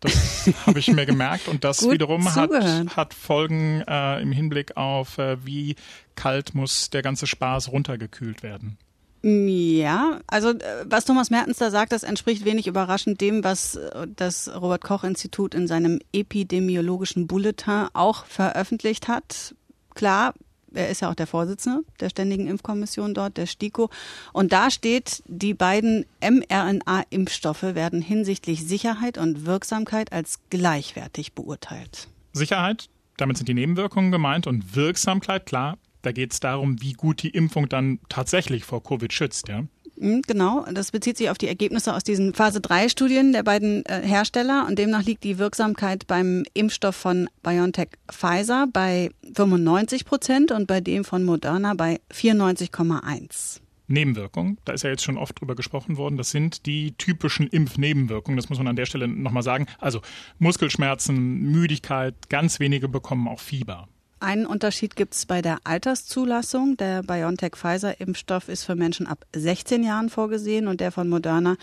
Das 0.00 0.50
habe 0.66 0.78
ich 0.78 0.88
mir 0.88 1.06
gemerkt 1.06 1.48
und 1.48 1.64
das 1.64 1.88
wiederum 1.88 2.34
hat, 2.34 2.50
hat 2.96 3.14
Folgen 3.14 3.82
äh, 3.86 4.20
im 4.20 4.32
Hinblick 4.32 4.76
auf, 4.76 5.18
äh, 5.18 5.44
wie 5.44 5.76
kalt 6.14 6.54
muss 6.54 6.90
der 6.90 7.02
ganze 7.02 7.26
Spaß 7.26 7.72
runtergekühlt 7.72 8.42
werden. 8.42 8.78
Ja, 9.22 10.20
also 10.28 10.50
äh, 10.50 10.84
was 10.84 11.04
Thomas 11.04 11.30
Mertens 11.30 11.58
da 11.58 11.70
sagt, 11.70 11.90
das 11.90 12.04
entspricht 12.04 12.44
wenig 12.44 12.66
überraschend 12.66 13.20
dem, 13.20 13.42
was 13.42 13.74
äh, 13.74 14.06
das 14.14 14.48
Robert 14.54 14.84
Koch 14.84 15.02
Institut 15.02 15.54
in 15.54 15.66
seinem 15.66 15.98
epidemiologischen 16.12 17.26
Bulletin 17.26 17.88
auch 17.92 18.24
veröffentlicht 18.26 19.08
hat. 19.08 19.54
Klar, 19.94 20.34
er 20.72 20.88
ist 20.88 21.00
ja 21.00 21.10
auch 21.10 21.14
der 21.14 21.26
Vorsitzende 21.26 21.82
der 22.00 22.10
Ständigen 22.10 22.46
Impfkommission 22.46 23.14
dort, 23.14 23.36
der 23.36 23.46
STIKO. 23.46 23.90
Und 24.32 24.52
da 24.52 24.70
steht, 24.70 25.22
die 25.26 25.54
beiden 25.54 26.06
mRNA-Impfstoffe 26.20 27.62
werden 27.62 28.02
hinsichtlich 28.02 28.66
Sicherheit 28.66 29.18
und 29.18 29.46
Wirksamkeit 29.46 30.12
als 30.12 30.40
gleichwertig 30.50 31.32
beurteilt. 31.32 32.08
Sicherheit, 32.32 32.88
damit 33.16 33.38
sind 33.38 33.48
die 33.48 33.54
Nebenwirkungen 33.54 34.12
gemeint 34.12 34.46
und 34.46 34.76
Wirksamkeit, 34.76 35.46
klar, 35.46 35.78
da 36.02 36.12
geht 36.12 36.32
es 36.32 36.40
darum, 36.40 36.80
wie 36.82 36.92
gut 36.92 37.22
die 37.22 37.30
Impfung 37.30 37.68
dann 37.68 37.98
tatsächlich 38.08 38.64
vor 38.64 38.82
Covid 38.82 39.12
schützt, 39.12 39.48
ja. 39.48 39.64
Hm, 39.98 40.22
genau, 40.22 40.66
das 40.72 40.90
bezieht 40.90 41.16
sich 41.16 41.30
auf 41.30 41.38
die 41.38 41.48
Ergebnisse 41.48 41.94
aus 41.94 42.04
diesen 42.04 42.34
Phase-3-Studien 42.34 43.32
der 43.32 43.42
beiden 43.42 43.84
äh, 43.86 44.02
Hersteller 44.02 44.66
und 44.68 44.78
demnach 44.78 45.04
liegt 45.04 45.24
die 45.24 45.38
Wirksamkeit 45.38 46.06
beim 46.06 46.44
Impfstoff 46.52 46.96
von 46.96 47.28
BioNTech 47.42 47.88
Pfizer 48.08 48.66
bei 48.72 49.10
95 49.34 50.04
Prozent 50.04 50.52
und 50.52 50.66
bei 50.66 50.80
dem 50.80 51.04
von 51.04 51.24
Moderna 51.24 51.74
bei 51.74 52.00
94,1. 52.12 53.60
Nebenwirkungen, 53.88 54.58
da 54.64 54.72
ist 54.72 54.82
ja 54.82 54.90
jetzt 54.90 55.04
schon 55.04 55.16
oft 55.16 55.40
drüber 55.40 55.54
gesprochen 55.54 55.96
worden, 55.96 56.16
das 56.16 56.30
sind 56.30 56.66
die 56.66 56.92
typischen 56.98 57.46
Impfnebenwirkungen, 57.46 58.36
das 58.36 58.48
muss 58.48 58.58
man 58.58 58.66
an 58.66 58.76
der 58.76 58.86
Stelle 58.86 59.06
nochmal 59.06 59.44
sagen. 59.44 59.66
Also 59.78 60.00
Muskelschmerzen, 60.38 61.52
Müdigkeit, 61.52 62.14
ganz 62.28 62.58
wenige 62.58 62.88
bekommen 62.88 63.28
auch 63.28 63.40
Fieber. 63.40 63.88
Einen 64.18 64.46
Unterschied 64.46 64.96
gibt 64.96 65.14
es 65.14 65.26
bei 65.26 65.42
der 65.42 65.58
Alterszulassung. 65.64 66.78
Der 66.78 67.02
BioNTech-Pfizer-Impfstoff 67.02 68.48
ist 68.48 68.64
für 68.64 68.74
Menschen 68.74 69.06
ab 69.06 69.26
16 69.34 69.84
Jahren 69.84 70.08
vorgesehen 70.08 70.68
und 70.68 70.80
der 70.80 70.90
von 70.90 71.08
Moderna 71.08 71.56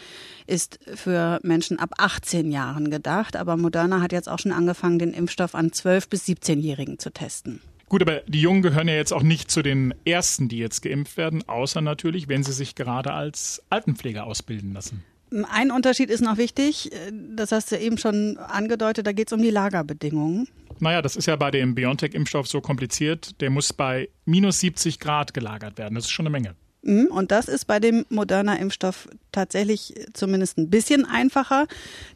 ist 0.45 0.79
für 0.93 1.39
Menschen 1.41 1.79
ab 1.79 1.89
18 1.97 2.51
Jahren 2.51 2.91
gedacht. 2.91 3.35
Aber 3.35 3.57
Moderna 3.57 4.01
hat 4.01 4.11
jetzt 4.11 4.29
auch 4.29 4.37
schon 4.37 4.51
angefangen, 4.51 4.99
den 4.99 5.13
Impfstoff 5.13 5.55
an 5.55 5.71
12- 5.71 6.09
bis 6.09 6.27
17-Jährigen 6.27 6.99
zu 6.99 7.11
testen. 7.11 7.59
Gut, 7.89 8.03
aber 8.03 8.21
die 8.27 8.41
Jungen 8.41 8.61
gehören 8.61 8.87
ja 8.87 8.95
jetzt 8.95 9.13
auch 9.13 9.23
nicht 9.23 9.49
zu 9.49 9.63
den 9.63 9.93
Ersten, 10.05 10.47
die 10.47 10.57
jetzt 10.57 10.81
geimpft 10.81 11.17
werden, 11.17 11.47
außer 11.47 11.81
natürlich, 11.81 12.27
wenn 12.27 12.43
sie 12.43 12.53
sich 12.53 12.75
gerade 12.75 13.13
als 13.13 13.63
Altenpfleger 13.69 14.25
ausbilden 14.25 14.73
lassen. 14.73 15.03
Ein 15.49 15.71
Unterschied 15.71 16.11
ist 16.11 16.21
noch 16.21 16.37
wichtig, 16.37 16.91
das 17.35 17.51
hast 17.51 17.71
du 17.71 17.79
eben 17.79 17.97
schon 17.97 18.37
angedeutet, 18.37 19.07
da 19.07 19.11
geht 19.11 19.27
es 19.27 19.33
um 19.33 19.41
die 19.41 19.49
Lagerbedingungen. 19.49 20.47
Naja, 20.83 21.01
das 21.01 21.15
ist 21.15 21.27
ja 21.27 21.37
bei 21.37 21.49
dem 21.49 21.75
BioNTech-Impfstoff 21.75 22.45
so 22.45 22.59
kompliziert, 22.59 23.39
der 23.39 23.49
muss 23.49 23.71
bei 23.71 24.09
minus 24.25 24.59
70 24.59 24.99
Grad 24.99 25.33
gelagert 25.33 25.77
werden. 25.77 25.95
Das 25.95 26.05
ist 26.05 26.11
schon 26.11 26.27
eine 26.27 26.31
Menge. 26.31 26.55
Mhm, 26.81 27.05
und 27.05 27.31
das 27.31 27.47
ist 27.47 27.65
bei 27.65 27.79
dem 27.79 28.05
Moderna-Impfstoff 28.09 29.07
tatsächlich 29.31 29.93
zumindest 30.11 30.57
ein 30.57 30.69
bisschen 30.69 31.05
einfacher. 31.05 31.67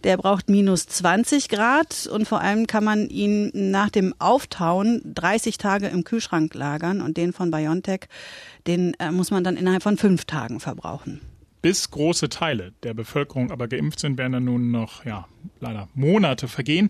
Der 0.03 0.17
braucht 0.17 0.49
minus 0.49 0.85
20 0.85 1.47
Grad 1.47 2.09
und 2.11 2.27
vor 2.27 2.41
allem 2.41 2.67
kann 2.67 2.83
man 2.83 3.07
ihn 3.07 3.51
nach 3.53 3.89
dem 3.89 4.13
Auftauen 4.19 5.01
30 5.15 5.57
Tage 5.57 5.87
im 5.87 6.03
Kühlschrank 6.03 6.53
lagern 6.53 7.01
und 7.01 7.15
den 7.15 7.31
von 7.31 7.49
BioNTech, 7.49 8.01
den 8.67 8.95
äh, 8.95 9.11
muss 9.11 9.31
man 9.31 9.45
dann 9.45 9.55
innerhalb 9.55 9.83
von 9.83 9.97
fünf 9.97 10.25
Tagen 10.25 10.59
verbrauchen. 10.59 11.21
Bis 11.61 11.89
große 11.89 12.27
Teile 12.27 12.73
der 12.83 12.93
Bevölkerung 12.93 13.49
aber 13.49 13.69
geimpft 13.69 14.01
sind, 14.01 14.17
werden 14.17 14.33
dann 14.33 14.43
nun 14.43 14.71
noch, 14.71 15.05
ja, 15.05 15.25
leider 15.61 15.87
Monate 15.93 16.49
vergehen. 16.49 16.89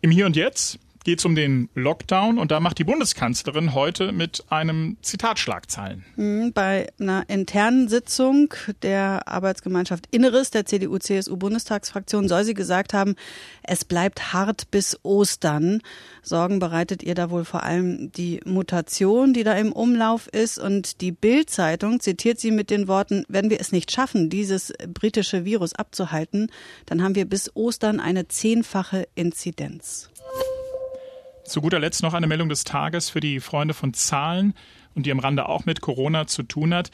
Im 0.00 0.10
Hier 0.10 0.26
und 0.26 0.34
Jetzt 0.34 0.80
geht 1.04 1.18
es 1.18 1.24
um 1.24 1.34
den 1.34 1.68
Lockdown 1.74 2.38
und 2.38 2.50
da 2.50 2.60
macht 2.60 2.78
die 2.78 2.84
Bundeskanzlerin 2.84 3.74
heute 3.74 4.12
mit 4.12 4.44
einem 4.48 4.96
Zitat 5.02 5.38
Schlagzeilen. 5.38 6.04
Mhm, 6.16 6.52
bei 6.52 6.88
einer 7.00 7.28
internen 7.28 7.88
Sitzung 7.88 8.54
der 8.82 9.28
Arbeitsgemeinschaft 9.28 10.06
Inneres 10.10 10.50
der 10.50 10.66
CDU-CSU-Bundestagsfraktion 10.66 12.28
soll 12.28 12.44
sie 12.44 12.54
gesagt 12.54 12.94
haben, 12.94 13.14
es 13.62 13.84
bleibt 13.84 14.32
hart 14.32 14.70
bis 14.70 14.98
Ostern. 15.02 15.80
Sorgen 16.22 16.58
bereitet 16.58 17.02
ihr 17.02 17.14
da 17.14 17.30
wohl 17.30 17.44
vor 17.44 17.62
allem 17.62 18.12
die 18.12 18.40
Mutation, 18.44 19.32
die 19.32 19.44
da 19.44 19.54
im 19.54 19.72
Umlauf 19.72 20.28
ist. 20.28 20.58
Und 20.58 21.00
die 21.00 21.12
Bild-Zeitung 21.12 22.00
zitiert 22.00 22.38
sie 22.38 22.50
mit 22.50 22.70
den 22.70 22.88
Worten, 22.88 23.24
wenn 23.28 23.50
wir 23.50 23.60
es 23.60 23.72
nicht 23.72 23.90
schaffen, 23.90 24.30
dieses 24.30 24.72
britische 24.92 25.44
Virus 25.44 25.74
abzuhalten, 25.74 26.50
dann 26.86 27.02
haben 27.02 27.14
wir 27.14 27.24
bis 27.24 27.54
Ostern 27.54 28.00
eine 28.00 28.28
zehnfache 28.28 29.08
Inzidenz. 29.14 30.11
Zu 31.44 31.60
guter 31.60 31.80
Letzt 31.80 32.02
noch 32.02 32.14
eine 32.14 32.26
Meldung 32.26 32.48
des 32.48 32.64
Tages 32.64 33.10
für 33.10 33.20
die 33.20 33.40
Freunde 33.40 33.74
von 33.74 33.94
Zahlen 33.94 34.54
und 34.94 35.06
die 35.06 35.12
am 35.12 35.18
Rande 35.18 35.48
auch 35.48 35.64
mit 35.64 35.80
Corona 35.80 36.26
zu 36.26 36.42
tun 36.44 36.72
hat. 36.72 36.90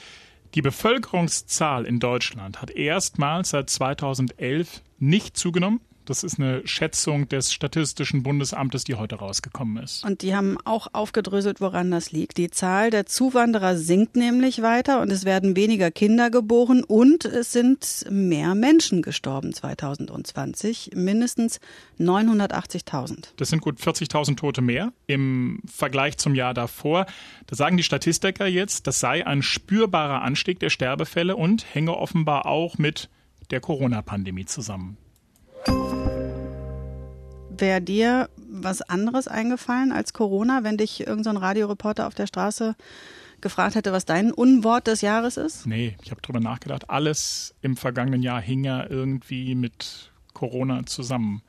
Die 0.54 0.62
Bevölkerungszahl 0.62 1.84
in 1.84 2.00
Deutschland 2.00 2.62
hat 2.62 2.70
erstmals 2.70 3.50
seit 3.50 3.68
2011 3.68 4.82
nicht 4.98 5.36
zugenommen. 5.36 5.80
Das 6.08 6.24
ist 6.24 6.38
eine 6.38 6.66
Schätzung 6.66 7.28
des 7.28 7.52
Statistischen 7.52 8.22
Bundesamtes, 8.22 8.84
die 8.84 8.94
heute 8.94 9.16
rausgekommen 9.16 9.82
ist. 9.82 10.06
Und 10.06 10.22
die 10.22 10.34
haben 10.34 10.56
auch 10.64 10.88
aufgedröselt, 10.94 11.60
woran 11.60 11.90
das 11.90 12.12
liegt. 12.12 12.38
Die 12.38 12.50
Zahl 12.50 12.88
der 12.88 13.04
Zuwanderer 13.04 13.76
sinkt 13.76 14.16
nämlich 14.16 14.62
weiter 14.62 15.02
und 15.02 15.12
es 15.12 15.26
werden 15.26 15.54
weniger 15.54 15.90
Kinder 15.90 16.30
geboren 16.30 16.82
und 16.82 17.26
es 17.26 17.52
sind 17.52 18.06
mehr 18.08 18.54
Menschen 18.54 19.02
gestorben 19.02 19.52
2020, 19.52 20.92
mindestens 20.94 21.60
980.000. 22.00 23.34
Das 23.36 23.50
sind 23.50 23.60
gut 23.60 23.78
40.000 23.78 24.36
Tote 24.36 24.62
mehr 24.62 24.94
im 25.06 25.60
Vergleich 25.66 26.16
zum 26.16 26.34
Jahr 26.34 26.54
davor. 26.54 27.04
Da 27.48 27.54
sagen 27.54 27.76
die 27.76 27.82
Statistiker 27.82 28.46
jetzt, 28.46 28.86
das 28.86 28.98
sei 28.98 29.26
ein 29.26 29.42
spürbarer 29.42 30.22
Anstieg 30.22 30.58
der 30.58 30.70
Sterbefälle 30.70 31.36
und 31.36 31.66
hänge 31.74 31.94
offenbar 31.94 32.46
auch 32.46 32.78
mit 32.78 33.10
der 33.50 33.60
Corona-Pandemie 33.60 34.46
zusammen. 34.46 34.96
Wäre 37.58 37.80
dir 37.80 38.28
was 38.36 38.82
anderes 38.82 39.28
eingefallen 39.28 39.92
als 39.92 40.12
Corona, 40.12 40.64
wenn 40.64 40.76
dich 40.76 41.06
irgendein 41.06 41.34
so 41.34 41.40
Radioreporter 41.40 42.06
auf 42.06 42.14
der 42.14 42.26
Straße 42.26 42.76
gefragt 43.40 43.74
hätte, 43.74 43.92
was 43.92 44.04
dein 44.04 44.32
Unwort 44.32 44.86
des 44.86 45.00
Jahres 45.00 45.36
ist? 45.36 45.66
Nee, 45.66 45.96
ich 46.02 46.10
habe 46.10 46.20
drüber 46.20 46.40
nachgedacht. 46.40 46.90
Alles 46.90 47.54
im 47.62 47.76
vergangenen 47.76 48.22
Jahr 48.22 48.40
hing 48.40 48.64
ja 48.64 48.88
irgendwie 48.88 49.54
mit 49.54 50.12
Corona 50.34 50.86
zusammen. 50.86 51.42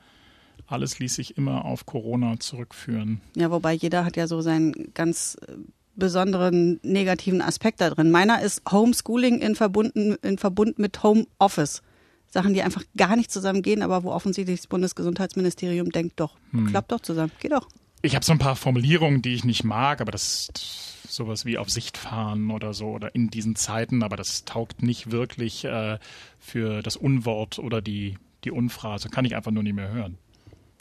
Alles 0.66 0.98
ließ 0.98 1.16
sich 1.16 1.36
immer 1.36 1.64
auf 1.64 1.86
Corona 1.86 2.38
zurückführen. 2.38 3.20
Ja, 3.36 3.50
wobei 3.50 3.72
jeder 3.72 4.04
hat 4.04 4.16
ja 4.16 4.28
so 4.28 4.40
seinen 4.40 4.94
ganz 4.94 5.36
äh, 5.46 5.54
besonderen 5.96 6.78
negativen 6.82 7.42
Aspekt 7.42 7.80
da 7.80 7.90
drin. 7.90 8.10
Meiner 8.10 8.40
ist 8.40 8.62
Homeschooling 8.70 9.40
in, 9.40 9.56
verbunden, 9.56 10.16
in 10.22 10.38
Verbund 10.38 10.78
mit 10.78 11.02
Homeoffice. 11.02 11.82
Sachen, 12.30 12.54
die 12.54 12.62
einfach 12.62 12.84
gar 12.96 13.16
nicht 13.16 13.30
zusammengehen, 13.30 13.82
aber 13.82 14.04
wo 14.04 14.12
offensichtlich 14.12 14.60
das 14.60 14.66
Bundesgesundheitsministerium 14.68 15.90
denkt, 15.90 16.20
doch, 16.20 16.36
hm. 16.52 16.66
klappt 16.68 16.92
doch 16.92 17.00
zusammen, 17.00 17.32
geht 17.40 17.52
doch. 17.52 17.68
Ich 18.02 18.14
habe 18.14 18.24
so 18.24 18.32
ein 18.32 18.38
paar 18.38 18.56
Formulierungen, 18.56 19.20
die 19.20 19.34
ich 19.34 19.44
nicht 19.44 19.64
mag, 19.64 20.00
aber 20.00 20.12
das 20.12 20.48
ist 20.54 21.12
sowas 21.12 21.44
wie 21.44 21.58
auf 21.58 21.68
Sicht 21.68 21.98
fahren 21.98 22.50
oder 22.50 22.72
so 22.72 22.86
oder 22.86 23.14
in 23.14 23.28
diesen 23.28 23.56
Zeiten, 23.56 24.02
aber 24.02 24.16
das 24.16 24.44
taugt 24.44 24.82
nicht 24.82 25.10
wirklich 25.10 25.64
äh, 25.64 25.98
für 26.38 26.82
das 26.82 26.96
Unwort 26.96 27.58
oder 27.58 27.82
die, 27.82 28.16
die 28.44 28.52
Unphrase. 28.52 29.08
Kann 29.08 29.24
ich 29.24 29.36
einfach 29.36 29.50
nur 29.50 29.62
nicht 29.62 29.74
mehr 29.74 29.90
hören. 29.90 30.16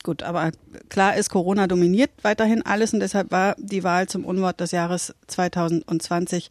Gut, 0.03 0.23
aber 0.23 0.51
klar 0.87 1.17
ist, 1.17 1.29
Corona 1.29 1.67
dominiert 1.67 2.11
weiterhin 2.21 2.61
alles 2.61 2.93
und 2.93 3.01
deshalb 3.01 3.31
war 3.31 3.55
die 3.57 3.83
Wahl 3.83 4.07
zum 4.07 4.23
Unwort 4.23 4.61
des 4.61 4.71
Jahres 4.71 5.13
2020 5.27 6.49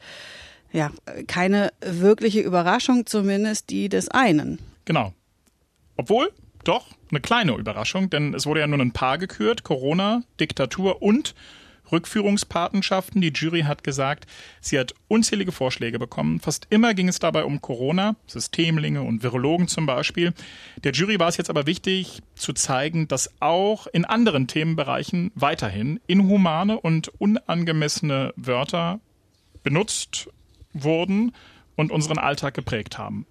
ja 0.70 0.90
keine 1.26 1.72
wirkliche 1.80 2.40
Überraschung, 2.40 3.06
zumindest 3.06 3.70
die 3.70 3.88
des 3.88 4.10
einen. 4.10 4.58
Genau. 4.88 5.12
Obwohl, 5.98 6.32
doch, 6.64 6.86
eine 7.10 7.20
kleine 7.20 7.52
Überraschung, 7.52 8.08
denn 8.08 8.32
es 8.32 8.46
wurde 8.46 8.60
ja 8.60 8.66
nur 8.66 8.78
ein 8.78 8.94
Paar 8.94 9.18
gekürt, 9.18 9.62
Corona, 9.62 10.22
Diktatur 10.40 11.02
und 11.02 11.34
Rückführungspatenschaften. 11.92 13.20
Die 13.20 13.34
Jury 13.34 13.64
hat 13.64 13.84
gesagt, 13.84 14.26
sie 14.62 14.78
hat 14.78 14.94
unzählige 15.06 15.52
Vorschläge 15.52 15.98
bekommen. 15.98 16.40
Fast 16.40 16.68
immer 16.70 16.94
ging 16.94 17.06
es 17.08 17.18
dabei 17.18 17.44
um 17.44 17.60
Corona, 17.60 18.16
Systemlinge 18.26 19.02
und 19.02 19.22
Virologen 19.22 19.68
zum 19.68 19.84
Beispiel. 19.84 20.32
Der 20.84 20.92
Jury 20.92 21.20
war 21.20 21.28
es 21.28 21.36
jetzt 21.36 21.50
aber 21.50 21.66
wichtig 21.66 22.22
zu 22.34 22.54
zeigen, 22.54 23.08
dass 23.08 23.30
auch 23.40 23.88
in 23.88 24.06
anderen 24.06 24.46
Themenbereichen 24.46 25.32
weiterhin 25.34 26.00
inhumane 26.06 26.80
und 26.80 27.08
unangemessene 27.20 28.32
Wörter 28.36 29.00
benutzt 29.62 30.30
wurden 30.72 31.32
und 31.76 31.92
unseren 31.92 32.16
Alltag 32.16 32.54
geprägt 32.54 32.96
haben. 32.96 33.26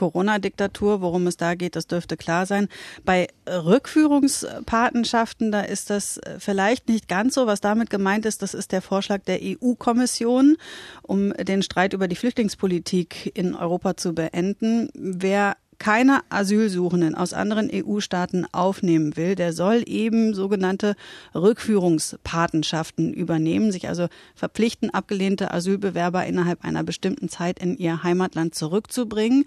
Corona-Diktatur, 0.00 1.02
worum 1.02 1.26
es 1.26 1.36
da 1.36 1.54
geht, 1.54 1.76
das 1.76 1.86
dürfte 1.86 2.16
klar 2.16 2.46
sein. 2.46 2.68
Bei 3.04 3.28
Rückführungspatenschaften, 3.46 5.52
da 5.52 5.60
ist 5.60 5.90
das 5.90 6.18
vielleicht 6.38 6.88
nicht 6.88 7.06
ganz 7.06 7.34
so. 7.34 7.46
Was 7.46 7.60
damit 7.60 7.90
gemeint 7.90 8.24
ist, 8.24 8.40
das 8.40 8.54
ist 8.54 8.72
der 8.72 8.80
Vorschlag 8.80 9.20
der 9.24 9.40
EU-Kommission, 9.42 10.56
um 11.02 11.34
den 11.34 11.62
Streit 11.62 11.92
über 11.92 12.08
die 12.08 12.16
Flüchtlingspolitik 12.16 13.36
in 13.36 13.54
Europa 13.54 13.98
zu 13.98 14.14
beenden. 14.14 14.88
Wer 14.94 15.58
keine 15.80 16.20
Asylsuchenden 16.28 17.16
aus 17.16 17.32
anderen 17.32 17.70
EU-Staaten 17.72 18.46
aufnehmen 18.52 19.16
will, 19.16 19.34
der 19.34 19.52
soll 19.52 19.82
eben 19.86 20.34
sogenannte 20.34 20.94
Rückführungspatenschaften 21.34 23.12
übernehmen, 23.12 23.72
sich 23.72 23.88
also 23.88 24.06
verpflichten, 24.36 24.90
abgelehnte 24.90 25.52
Asylbewerber 25.52 26.24
innerhalb 26.26 26.64
einer 26.64 26.84
bestimmten 26.84 27.28
Zeit 27.28 27.58
in 27.58 27.76
ihr 27.78 28.02
Heimatland 28.02 28.54
zurückzubringen. 28.54 29.46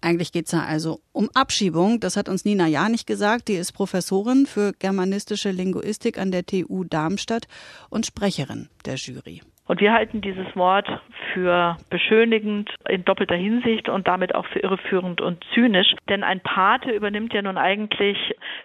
Eigentlich 0.00 0.30
geht 0.30 0.46
es 0.46 0.52
ja 0.52 0.64
also 0.64 1.00
um 1.12 1.28
Abschiebung. 1.34 1.98
Das 1.98 2.16
hat 2.16 2.28
uns 2.28 2.44
Nina 2.44 2.68
Ja 2.68 2.88
nicht 2.88 3.08
gesagt. 3.08 3.48
Die 3.48 3.54
ist 3.54 3.72
Professorin 3.72 4.46
für 4.46 4.72
germanistische 4.72 5.50
Linguistik 5.50 6.18
an 6.18 6.30
der 6.30 6.46
TU 6.46 6.84
Darmstadt 6.84 7.48
und 7.90 8.06
Sprecherin 8.06 8.68
der 8.84 8.94
Jury. 8.94 9.42
Und 9.68 9.80
wir 9.80 9.92
halten 9.92 10.22
dieses 10.22 10.46
Wort 10.56 10.88
für 11.32 11.76
beschönigend 11.90 12.74
in 12.88 13.04
doppelter 13.04 13.36
Hinsicht 13.36 13.90
und 13.90 14.08
damit 14.08 14.34
auch 14.34 14.46
für 14.46 14.60
irreführend 14.60 15.20
und 15.20 15.44
zynisch. 15.52 15.94
Denn 16.08 16.24
ein 16.24 16.40
Pate 16.40 16.90
übernimmt 16.90 17.34
ja 17.34 17.42
nun 17.42 17.58
eigentlich 17.58 18.16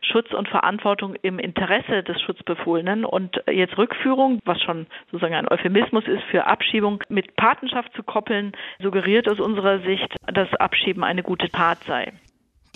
Schutz 0.01 0.31
und 0.31 0.47
Verantwortung 0.47 1.15
im 1.21 1.39
Interesse 1.39 2.03
des 2.03 2.21
Schutzbefohlenen. 2.21 3.03
Und 3.03 3.35
jetzt 3.51 3.77
Rückführung, 3.77 4.39
was 4.45 4.61
schon 4.61 4.87
sozusagen 5.11 5.35
ein 5.35 5.49
Euphemismus 5.49 6.07
ist 6.07 6.23
für 6.31 6.47
Abschiebung, 6.47 7.03
mit 7.09 7.35
Patenschaft 7.35 7.93
zu 7.95 8.03
koppeln, 8.03 8.53
suggeriert 8.81 9.27
aus 9.29 9.41
unserer 9.41 9.79
Sicht, 9.81 10.15
dass 10.33 10.53
Abschieben 10.55 11.03
eine 11.03 11.21
gute 11.21 11.49
Tat 11.49 11.79
sei. 11.85 12.13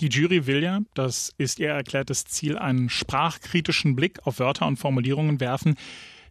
Die 0.00 0.08
Jury 0.08 0.46
will 0.46 0.62
ja, 0.62 0.80
das 0.94 1.34
ist 1.38 1.58
ihr 1.58 1.70
erklärtes 1.70 2.26
Ziel, 2.26 2.58
einen 2.58 2.90
sprachkritischen 2.90 3.96
Blick 3.96 4.18
auf 4.26 4.38
Wörter 4.38 4.66
und 4.66 4.76
Formulierungen 4.76 5.40
werfen, 5.40 5.76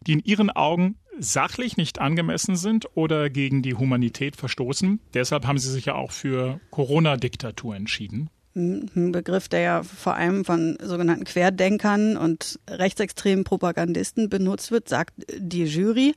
die 0.06 0.12
in 0.12 0.20
ihren 0.24 0.50
Augen 0.50 0.96
sachlich 1.18 1.76
nicht 1.76 2.00
angemessen 2.00 2.56
sind 2.56 2.86
oder 2.94 3.30
gegen 3.30 3.62
die 3.62 3.74
Humanität 3.74 4.36
verstoßen. 4.36 5.00
Deshalb 5.14 5.46
haben 5.46 5.58
sie 5.58 5.70
sich 5.70 5.86
ja 5.86 5.94
auch 5.94 6.12
für 6.12 6.60
Corona-Diktatur 6.70 7.74
entschieden. 7.74 8.30
Ein 8.54 9.12
Begriff, 9.12 9.48
der 9.48 9.60
ja 9.60 9.82
vor 9.82 10.14
allem 10.14 10.44
von 10.44 10.78
sogenannten 10.82 11.24
Querdenkern 11.24 12.16
und 12.16 12.58
rechtsextremen 12.68 13.44
Propagandisten 13.44 14.28
benutzt 14.28 14.70
wird, 14.70 14.88
sagt 14.88 15.14
die 15.36 15.64
Jury. 15.64 16.14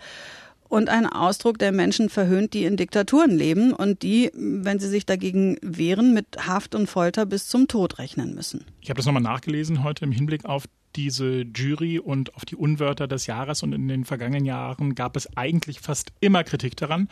Und 0.67 0.87
ein 0.87 1.05
Ausdruck, 1.05 1.59
der 1.59 1.73
Menschen 1.73 2.07
verhöhnt, 2.07 2.53
die 2.53 2.63
in 2.63 2.77
Diktaturen 2.77 3.31
leben 3.31 3.73
und 3.73 4.03
die, 4.03 4.31
wenn 4.33 4.79
sie 4.79 4.87
sich 4.87 5.05
dagegen 5.05 5.57
wehren, 5.61 6.13
mit 6.13 6.47
Haft 6.47 6.75
und 6.75 6.87
Folter 6.87 7.25
bis 7.25 7.47
zum 7.47 7.67
Tod 7.67 7.99
rechnen 7.99 8.33
müssen. 8.33 8.63
Ich 8.79 8.89
habe 8.89 8.97
das 8.97 9.05
nochmal 9.05 9.21
nachgelesen 9.21 9.83
heute 9.83 10.05
im 10.05 10.13
Hinblick 10.13 10.45
auf 10.45 10.63
diese 10.95 11.41
Jury 11.41 11.99
und 11.99 12.35
auf 12.35 12.45
die 12.45 12.55
Unwörter 12.55 13.07
des 13.07 13.27
Jahres 13.27 13.63
und 13.63 13.73
in 13.73 13.87
den 13.87 14.05
vergangenen 14.05 14.45
Jahren 14.45 14.95
gab 14.95 15.15
es 15.15 15.35
eigentlich 15.37 15.79
fast 15.79 16.11
immer 16.19 16.43
Kritik 16.43 16.75
daran. 16.77 17.07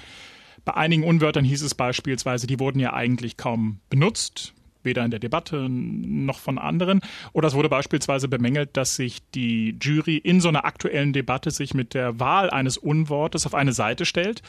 Bei 0.65 0.75
einigen 0.75 1.03
Unwörtern 1.03 1.45
hieß 1.45 1.61
es 1.61 1.75
beispielsweise, 1.75 2.47
die 2.47 2.59
wurden 2.59 2.79
ja 2.79 2.93
eigentlich 2.93 3.37
kaum 3.37 3.79
benutzt, 3.89 4.53
weder 4.83 5.03
in 5.03 5.11
der 5.11 5.19
Debatte 5.19 5.67
noch 5.69 6.39
von 6.39 6.57
anderen. 6.57 7.01
Oder 7.33 7.47
es 7.47 7.53
wurde 7.53 7.69
beispielsweise 7.69 8.27
bemängelt, 8.27 8.75
dass 8.77 8.95
sich 8.95 9.19
die 9.33 9.77
Jury 9.81 10.17
in 10.17 10.41
so 10.41 10.49
einer 10.49 10.65
aktuellen 10.65 11.13
Debatte 11.13 11.51
sich 11.51 11.73
mit 11.73 11.93
der 11.93 12.19
Wahl 12.19 12.49
eines 12.49 12.77
Unwortes 12.77 13.45
auf 13.45 13.53
eine 13.53 13.73
Seite 13.73 14.05
stellt. 14.05 14.41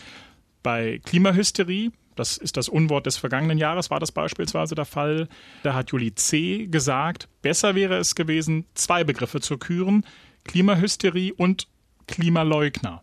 Bei 0.62 1.00
Klimahysterie, 1.04 1.90
das 2.20 2.36
ist 2.36 2.56
das 2.56 2.68
Unwort 2.68 3.06
des 3.06 3.16
vergangenen 3.16 3.56
Jahres, 3.56 3.90
war 3.90 3.98
das 3.98 4.12
beispielsweise 4.12 4.74
der 4.74 4.84
Fall. 4.84 5.26
Da 5.62 5.74
hat 5.74 5.90
Juli 5.90 6.14
C. 6.14 6.66
gesagt, 6.66 7.28
besser 7.40 7.74
wäre 7.74 7.96
es 7.96 8.14
gewesen, 8.14 8.66
zwei 8.74 9.04
Begriffe 9.04 9.40
zu 9.40 9.56
küren, 9.56 10.04
Klimahysterie 10.44 11.32
und 11.32 11.66
Klimaleugner. 12.06 13.02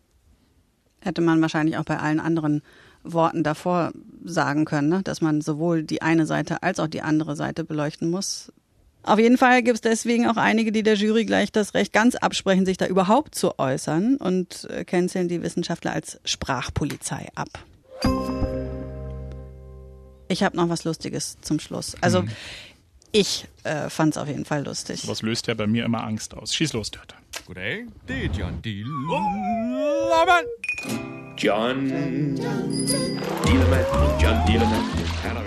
Hätte 1.01 1.21
man 1.21 1.41
wahrscheinlich 1.41 1.77
auch 1.77 1.83
bei 1.83 1.97
allen 1.97 2.19
anderen 2.19 2.62
Worten 3.03 3.43
davor 3.43 3.91
sagen 4.24 4.65
können, 4.65 4.89
ne? 4.89 5.01
dass 5.03 5.21
man 5.21 5.41
sowohl 5.41 5.83
die 5.83 6.01
eine 6.01 6.25
Seite 6.25 6.62
als 6.62 6.79
auch 6.79 6.88
die 6.88 7.01
andere 7.01 7.36
Seite 7.36 7.63
beleuchten 7.63 8.09
muss. 8.09 8.51
Auf 9.01 9.19
jeden 9.19 9.38
Fall 9.38 9.63
gibt 9.63 9.75
es 9.75 9.81
deswegen 9.81 10.27
auch 10.27 10.38
einige, 10.38 10.71
die 10.71 10.83
der 10.83 10.95
Jury 10.95 11.25
gleich 11.25 11.51
das 11.51 11.74
Recht 11.74 11.93
ganz 11.93 12.15
absprechen, 12.15 12.65
sich 12.65 12.77
da 12.77 12.86
überhaupt 12.86 13.36
zu 13.36 13.57
äußern 13.57 14.17
und 14.17 14.67
äh, 14.69 14.83
canceln 14.83 15.27
die 15.27 15.41
Wissenschaftler 15.41 15.93
als 15.93 16.19
Sprachpolizei 16.25 17.29
ab. 17.33 17.50
Ich 20.27 20.43
habe 20.43 20.55
noch 20.55 20.69
was 20.69 20.84
Lustiges 20.84 21.38
zum 21.41 21.60
Schluss. 21.60 21.96
Also 22.01 22.22
hm. 22.22 22.29
ich 23.12 23.48
äh, 23.63 23.89
fand 23.89 24.15
es 24.15 24.17
auf 24.17 24.27
jeden 24.27 24.46
Fall 24.46 24.65
lustig. 24.65 25.07
Was 25.07 25.22
löst 25.22 25.48
ja 25.48 25.53
bei 25.53 25.67
mir 25.67 25.86
immer 25.86 26.03
Angst 26.03 26.34
aus? 26.34 26.53
Schieß 26.53 26.74
los, 26.74 26.91
Dörte. 26.91 27.15
Good 27.46 27.57
day, 28.07 28.29
John 28.34 28.62
D. 28.62 28.84
John 31.38 31.88
Dielemann 33.46 33.86
John. 34.20 34.38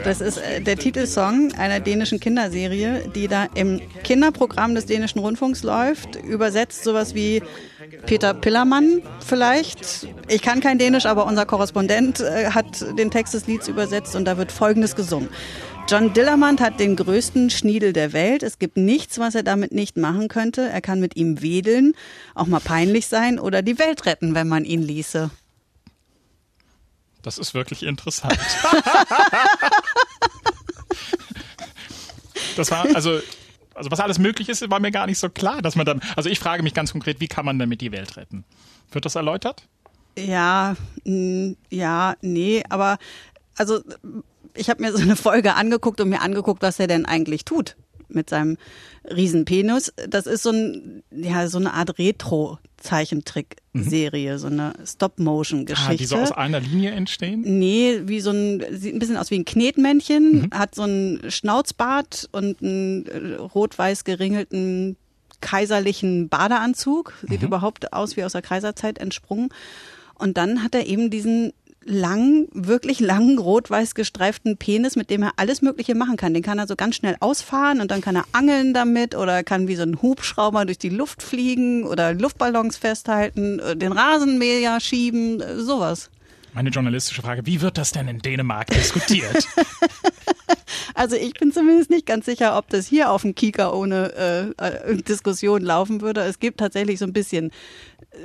Das 0.05 0.21
ist 0.21 0.39
äh, 0.39 0.61
der 0.61 0.77
Titelsong 0.77 1.53
einer 1.59 1.81
dänischen 1.81 2.21
Kinderserie, 2.21 3.11
die 3.15 3.29
da 3.29 3.49
im 3.55 3.81
Kinderprogramm 4.05 4.75
des 4.75 4.87
dänischen 4.87 5.21
Rundfunks 5.21 5.63
läuft. 5.63 6.17
Übersetzt 6.17 6.85
sowas 6.85 7.15
wie 7.15 7.43
Peter 8.07 8.33
Pillermann 8.33 9.03
vielleicht. 9.19 10.07
Ich 10.29 10.43
kann 10.43 10.61
kein 10.61 10.79
Dänisch, 10.79 11.07
aber 11.07 11.27
unser 11.27 11.45
Korrespondent 11.45 12.21
äh, 12.21 12.51
hat 12.51 12.85
den 12.97 13.11
Text 13.11 13.35
des 13.35 13.47
Lieds 13.47 13.69
übersetzt 13.69 14.15
und 14.17 14.25
da 14.25 14.39
wird 14.39 14.53
Folgendes 14.53 14.97
gesungen. 14.97 15.29
John 15.89 16.13
Dillermand 16.13 16.61
hat 16.61 16.79
den 16.79 16.95
größten 16.95 17.51
Schniedel 17.51 17.93
der 17.93 18.13
Welt. 18.13 18.45
Es 18.45 18.61
gibt 18.61 18.77
nichts, 18.77 19.19
was 19.19 19.35
er 19.35 19.43
damit 19.43 19.73
nicht 19.73 19.97
machen 19.97 20.29
könnte. 20.29 20.69
Er 20.69 20.81
kann 20.81 21.01
mit 21.01 21.17
ihm 21.17 21.43
wedeln, 21.43 21.95
auch 22.37 22.47
mal 22.47 22.61
peinlich 22.61 23.09
sein 23.09 23.41
oder 23.41 23.61
die 23.61 23.79
Welt 23.79 24.07
retten, 24.07 24.37
wenn 24.37 24.47
man 24.47 24.65
ihn 24.65 24.83
ließe. 24.83 25.31
Das 27.23 27.39
ist 27.39 27.55
wirklich 27.55 27.83
interessant. 27.83 28.39
das 32.57 32.71
war 32.71 32.87
also 32.95 33.21
also 33.75 33.91
was 33.91 34.01
alles 34.01 34.19
möglich 34.19 34.49
ist, 34.49 34.69
war 34.71 34.81
mir 34.81 34.91
gar 34.91 35.07
nicht 35.07 35.19
so 35.19 35.29
klar, 35.31 35.63
dass 35.63 35.77
man 35.77 35.87
dann 35.87 36.01
also 36.17 36.29
ich 36.29 36.39
frage 36.39 36.63
mich 36.63 36.75
ganz 36.75 36.93
konkret, 36.93 37.21
wie 37.21 37.29
kann 37.29 37.45
man 37.45 37.59
damit 37.59 37.81
die 37.81 37.93
Welt 37.93 38.17
retten? 38.17 38.45
Wird 38.93 39.05
das 39.05 39.15
erläutert? 39.15 39.67
Ja, 40.19 40.77
ja, 41.71 42.15
nee, 42.21 42.65
aber 42.69 42.99
also 43.57 43.81
ich 44.55 44.69
habe 44.69 44.83
mir 44.83 44.93
so 44.93 44.99
eine 44.99 45.17
Folge 45.17 45.55
angeguckt 45.55 46.01
und 46.01 46.09
mir 46.09 46.21
angeguckt, 46.21 46.63
was 46.63 46.81
er 46.81 46.89
denn 46.89 47.07
eigentlich 47.07 47.45
tut 47.45 47.77
mit 48.15 48.31
seinem 48.31 48.57
Riesenpenis. 49.05 49.93
Das 50.09 50.27
ist 50.27 50.43
so 50.43 50.51
ein 50.51 51.03
ja 51.11 51.49
so 51.49 51.59
eine 51.59 51.75
Art 51.75 51.99
Retro 51.99 52.59
Zeichentrickserie, 52.81 54.33
mhm. 54.33 54.39
so 54.39 54.47
eine 54.47 54.73
Stop-Motion-Geschichte. 54.85 55.93
Ah, 55.93 55.97
die 55.97 56.05
so 56.07 56.17
aus 56.17 56.33
einer 56.33 56.61
Linie 56.61 56.93
entstehen? 56.93 57.43
Nee, 57.45 58.03
wie 58.05 58.21
so 58.21 58.31
ein, 58.31 58.65
sieht 58.73 58.95
ein 58.95 58.99
bisschen 58.99 59.17
aus 59.17 59.31
wie 59.31 59.39
ein 59.39 59.45
Knetmännchen, 59.45 60.33
mhm. 60.33 60.51
hat 60.53 60.75
so 60.75 60.83
einen 60.83 61.31
Schnauzbart 61.31 62.29
und 62.33 62.63
einen 62.63 63.07
äh, 63.07 63.35
rot-weiß 63.37 64.05
geringelten 64.05 64.97
kaiserlichen 65.41 66.29
Badeanzug, 66.29 67.15
sieht 67.29 67.41
mhm. 67.41 67.49
überhaupt 67.49 67.93
aus 67.93 68.17
wie 68.17 68.25
aus 68.25 68.33
der 68.33 68.43
Kaiserzeit 68.43 68.99
entsprungen. 68.99 69.51
Und 70.15 70.37
dann 70.37 70.63
hat 70.63 70.75
er 70.75 70.87
eben 70.87 71.11
diesen 71.11 71.53
langen, 71.85 72.49
wirklich 72.53 73.01
langen, 73.01 73.39
rot-weiß 73.39 73.95
gestreiften 73.95 74.57
Penis, 74.57 74.97
mit 74.97 75.11
dem 75.11 75.23
er 75.23 75.33
alles 75.37 75.63
Mögliche 75.63 75.95
machen 75.95 76.17
kann. 76.17 76.35
Den 76.35 76.43
kann 76.43 76.59
er 76.59 76.67
so 76.67 76.77
ganz 76.77 76.97
schnell 76.97 77.17
ausfahren 77.21 77.81
und 77.81 77.91
dann 77.91 78.01
kann 78.01 78.17
er 78.17 78.25
angeln 78.33 78.75
damit 78.75 79.15
oder 79.15 79.33
er 79.33 79.45
kann 79.45 79.69
wie 79.69 79.77
so 79.77 79.83
ein 79.83 80.03
Hubschrauber 80.03 80.65
durch 80.65 80.79
die 80.79 80.91
Luft 80.91 81.23
fliegen 81.23 81.85
oder 81.85 82.15
Luftballons 82.15 82.77
festhalten, 82.77 83.59
äh, 83.61 83.77
den 83.77 83.93
Rasenmäher 83.93 84.81
schieben, 84.81 85.41
äh, 85.41 85.57
sowas. 85.59 86.11
Meine 86.53 86.71
journalistische 86.71 87.23
Frage, 87.23 87.47
wie 87.47 87.61
wird 87.61 87.79
das 87.79 87.93
denn 87.93 88.09
in 88.09 88.19
Dänemark 88.19 88.69
diskutiert? 88.69 89.47
also 90.95 91.17
ich 91.17 91.35
bin 91.35 91.53
zumindest 91.53 91.91
nicht 91.91 92.07
ganz 92.07 92.27
sicher, 92.27 92.57
ob 92.57 92.69
das 92.69 92.87
hier 92.87 93.11
auf 93.11 93.23
dem 93.23 93.35
Kika 93.35 93.71
ohne 93.73 94.55
äh, 94.59 94.65
äh, 94.65 94.97
Diskussion 95.03 95.63
laufen 95.63 96.01
würde. 96.01 96.23
Es 96.23 96.39
gibt 96.39 96.59
tatsächlich 96.59 96.99
so 96.99 97.05
ein 97.05 97.13
bisschen 97.13 97.51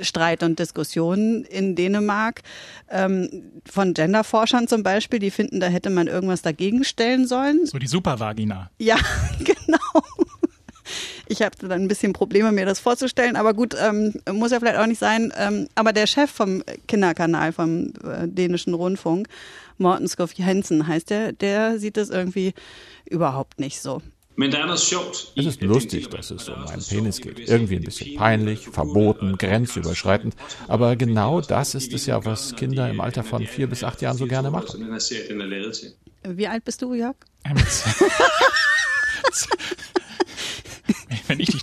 Streit 0.00 0.42
und 0.42 0.58
Diskussionen 0.58 1.44
in 1.44 1.76
Dänemark 1.76 2.42
ähm, 2.90 3.62
von 3.70 3.94
Genderforschern 3.94 4.68
zum 4.68 4.82
Beispiel, 4.82 5.18
die 5.18 5.30
finden, 5.30 5.60
da 5.60 5.68
hätte 5.68 5.90
man 5.90 6.06
irgendwas 6.06 6.42
dagegen 6.42 6.84
stellen 6.84 7.26
sollen. 7.26 7.66
So 7.66 7.78
die 7.78 7.86
Supervagina. 7.86 8.70
Ja, 8.78 8.96
genau. 9.38 9.55
Ich 11.28 11.42
habe 11.42 11.56
dann 11.58 11.72
ein 11.72 11.88
bisschen 11.88 12.12
Probleme, 12.12 12.52
mir 12.52 12.66
das 12.66 12.78
vorzustellen, 12.78 13.36
aber 13.36 13.52
gut, 13.52 13.74
ähm, 13.80 14.14
muss 14.32 14.52
ja 14.52 14.60
vielleicht 14.60 14.78
auch 14.78 14.86
nicht 14.86 15.00
sein. 15.00 15.32
Ähm, 15.36 15.68
aber 15.74 15.92
der 15.92 16.06
Chef 16.06 16.30
vom 16.30 16.62
Kinderkanal, 16.86 17.52
vom 17.52 17.92
äh, 18.04 18.26
dänischen 18.26 18.74
Rundfunk, 18.74 19.28
Morten 19.78 20.08
Skoff 20.08 20.32
Jensen 20.34 20.86
heißt 20.86 21.10
der, 21.10 21.32
der 21.32 21.78
sieht 21.78 21.96
das 21.96 22.10
irgendwie 22.10 22.54
überhaupt 23.04 23.60
nicht 23.60 23.80
so. 23.80 24.02
Es 25.34 25.46
ist 25.46 25.62
lustig, 25.62 26.10
dass 26.10 26.30
es 26.30 26.48
um 26.50 26.66
einen 26.66 26.82
Penis 26.82 27.22
geht. 27.22 27.38
Irgendwie 27.40 27.76
ein 27.76 27.82
bisschen 27.82 28.16
peinlich, 28.16 28.68
verboten, 28.68 29.38
grenzüberschreitend. 29.38 30.36
Aber 30.68 30.94
genau 30.96 31.40
das 31.40 31.74
ist 31.74 31.94
es 31.94 32.04
ja, 32.04 32.22
was 32.24 32.54
Kinder 32.54 32.90
im 32.90 33.00
Alter 33.00 33.24
von 33.24 33.46
vier 33.46 33.66
bis 33.66 33.82
acht 33.82 34.02
Jahren 34.02 34.18
so 34.18 34.26
gerne 34.26 34.50
machen. 34.50 34.86
Wie 36.22 36.48
alt 36.48 36.64
bist 36.64 36.82
du, 36.82 36.92
Jörg? 36.92 37.16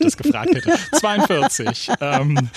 Das 0.04 0.18
gefragt 0.18 0.56
hätte. 0.56 0.78
42. 1.00 1.92
Ähm. 2.02 2.50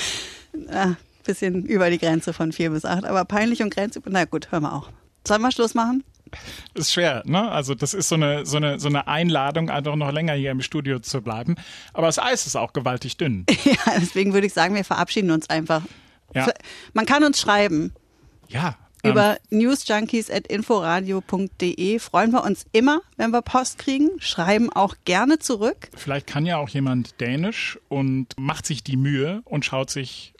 Ah, 0.71 0.95
bisschen 1.25 1.65
über 1.65 1.91
die 1.91 1.99
Grenze 1.99 2.33
von 2.33 2.53
vier 2.53 2.71
bis 2.71 2.85
acht. 2.85 3.05
Aber 3.05 3.25
peinlich 3.25 3.63
und 3.63 3.75
grenzüber. 3.75 4.11
Na 4.11 4.25
gut, 4.25 4.51
hören 4.53 4.63
wir 4.63 4.73
auch. 4.73 4.91
Sollen 5.27 5.43
wir 5.43 5.53
Schluss 5.53 5.75
machen? 5.75 6.05
ist 6.75 6.93
schwer, 6.93 7.23
ne? 7.25 7.51
Also 7.51 7.75
das 7.75 7.95
ist 7.95 8.09
so 8.09 8.17
eine, 8.17 8.45
so 8.45 8.57
eine, 8.57 8.81
so 8.81 8.89
eine 8.89 9.07
Einladung, 9.07 9.71
einfach 9.71 9.97
noch 9.97 10.13
länger 10.13 10.35
hier 10.35 10.51
im 10.51 10.61
Studio 10.61 10.99
zu 10.99 11.23
bleiben. 11.23 11.57
Aber 11.93 12.07
das 12.07 12.19
Eis 12.19 12.47
ist 12.47 12.57
auch 12.57 12.73
gewaltig 12.73 13.17
dünn. 13.17 13.47
ja, 13.65 13.93
deswegen 13.99 14.33
würde 14.35 14.47
ich 14.47 14.53
sagen, 14.53 14.75
wir 14.75 14.85
verabschieden 14.85 15.31
uns 15.31 15.49
einfach. 15.49 15.83
Ja. 16.35 16.49
Man 16.93 17.07
kann 17.07 17.25
uns 17.25 17.41
schreiben. 17.41 17.93
Ja. 18.49 18.77
Über 19.11 19.39
newsjunkies.inforadio.de 19.51 21.99
freuen 21.99 22.33
wir 22.33 22.45
uns 22.45 22.65
immer, 22.73 23.01
wenn 23.17 23.31
wir 23.31 23.43
Post 23.43 23.79
kriegen. 23.79 24.11
Schreiben 24.19 24.73
auch 24.73 24.97
gerne 25.05 25.39
zurück. 25.39 25.91
Vielleicht 25.97 26.27
kann 26.27 26.47
ja 26.47 26.57
auch 26.59 26.69
jemand 26.69 27.21
Dänisch 27.21 27.79
und 27.89 28.35
macht 28.39 28.67
sich 28.67 28.83
die 28.83 28.97
Mühe 28.97 29.43
und 29.45 29.65
schaut 29.65 29.91
sich 29.91 30.35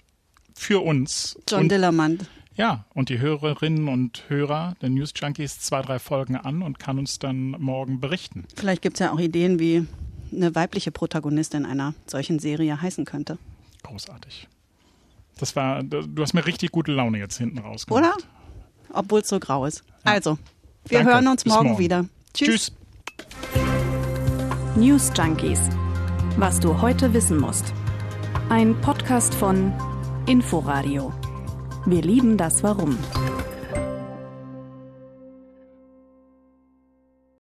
für 0.55 0.85
uns. 0.85 1.39
John 1.49 1.69
Dillermand 1.69 2.27
ja, 2.57 2.87
und 2.95 3.11
die 3.11 3.19
Hörerinnen 3.19 3.89
und 3.89 4.25
Hörer 4.29 4.75
der 4.81 4.89
News 4.89 5.13
Junkies 5.15 5.61
zwei, 5.61 5.83
drei 5.83 5.99
Folgen 5.99 6.37
an 6.37 6.63
und 6.63 6.79
kann 6.79 6.99
uns 6.99 7.19
dann 7.19 7.51
morgen 7.51 8.01
berichten. 8.01 8.45
Vielleicht 8.57 8.83
gibt 8.83 8.97
es 8.97 9.01
ja 9.01 9.13
auch 9.13 9.21
Ideen, 9.21 9.59
wie 9.59 9.87
eine 10.33 10.55
weibliche 10.55 10.91
Protagonistin 10.91 11.67
einer 11.67 11.95
solchen 12.07 12.39
Serie 12.39 12.81
heißen 12.81 13.05
könnte. 13.05 13.39
Großartig. 13.83 14.49
Das 15.39 15.55
war, 15.55 15.83
du 15.83 16.23
hast 16.23 16.33
mir 16.33 16.47
richtig 16.47 16.73
gute 16.73 16.93
Laune 16.93 17.19
jetzt 17.19 17.37
hinten 17.37 17.59
rausgemacht. 17.59 18.03
Oder? 18.03 18.17
Obwohl 18.93 19.21
es 19.21 19.29
so 19.29 19.39
grau 19.41 19.67
ist. 19.67 19.83
Ja. 20.05 20.13
Also, 20.13 20.39
wir 20.89 20.99
Danke. 20.99 21.13
hören 21.15 21.29
uns 21.29 21.45
morgen, 21.47 21.69
morgen, 21.69 21.79
wieder. 21.79 22.05
Tschüss. 22.35 22.49
Tschüss. 22.49 22.73
News 24.77 25.11
Junkies. 25.17 25.61
Was 26.37 26.61
du 26.61 26.81
heute 26.81 27.13
wissen 27.13 27.39
musst. 27.39 27.73
Ein 28.51 28.79
Podcast 28.81 29.35
von 29.35 29.73
Inforadio. 30.27 31.13
Wir 31.87 32.03
lieben 32.03 32.37
das 32.37 32.63
Warum. 32.63 32.99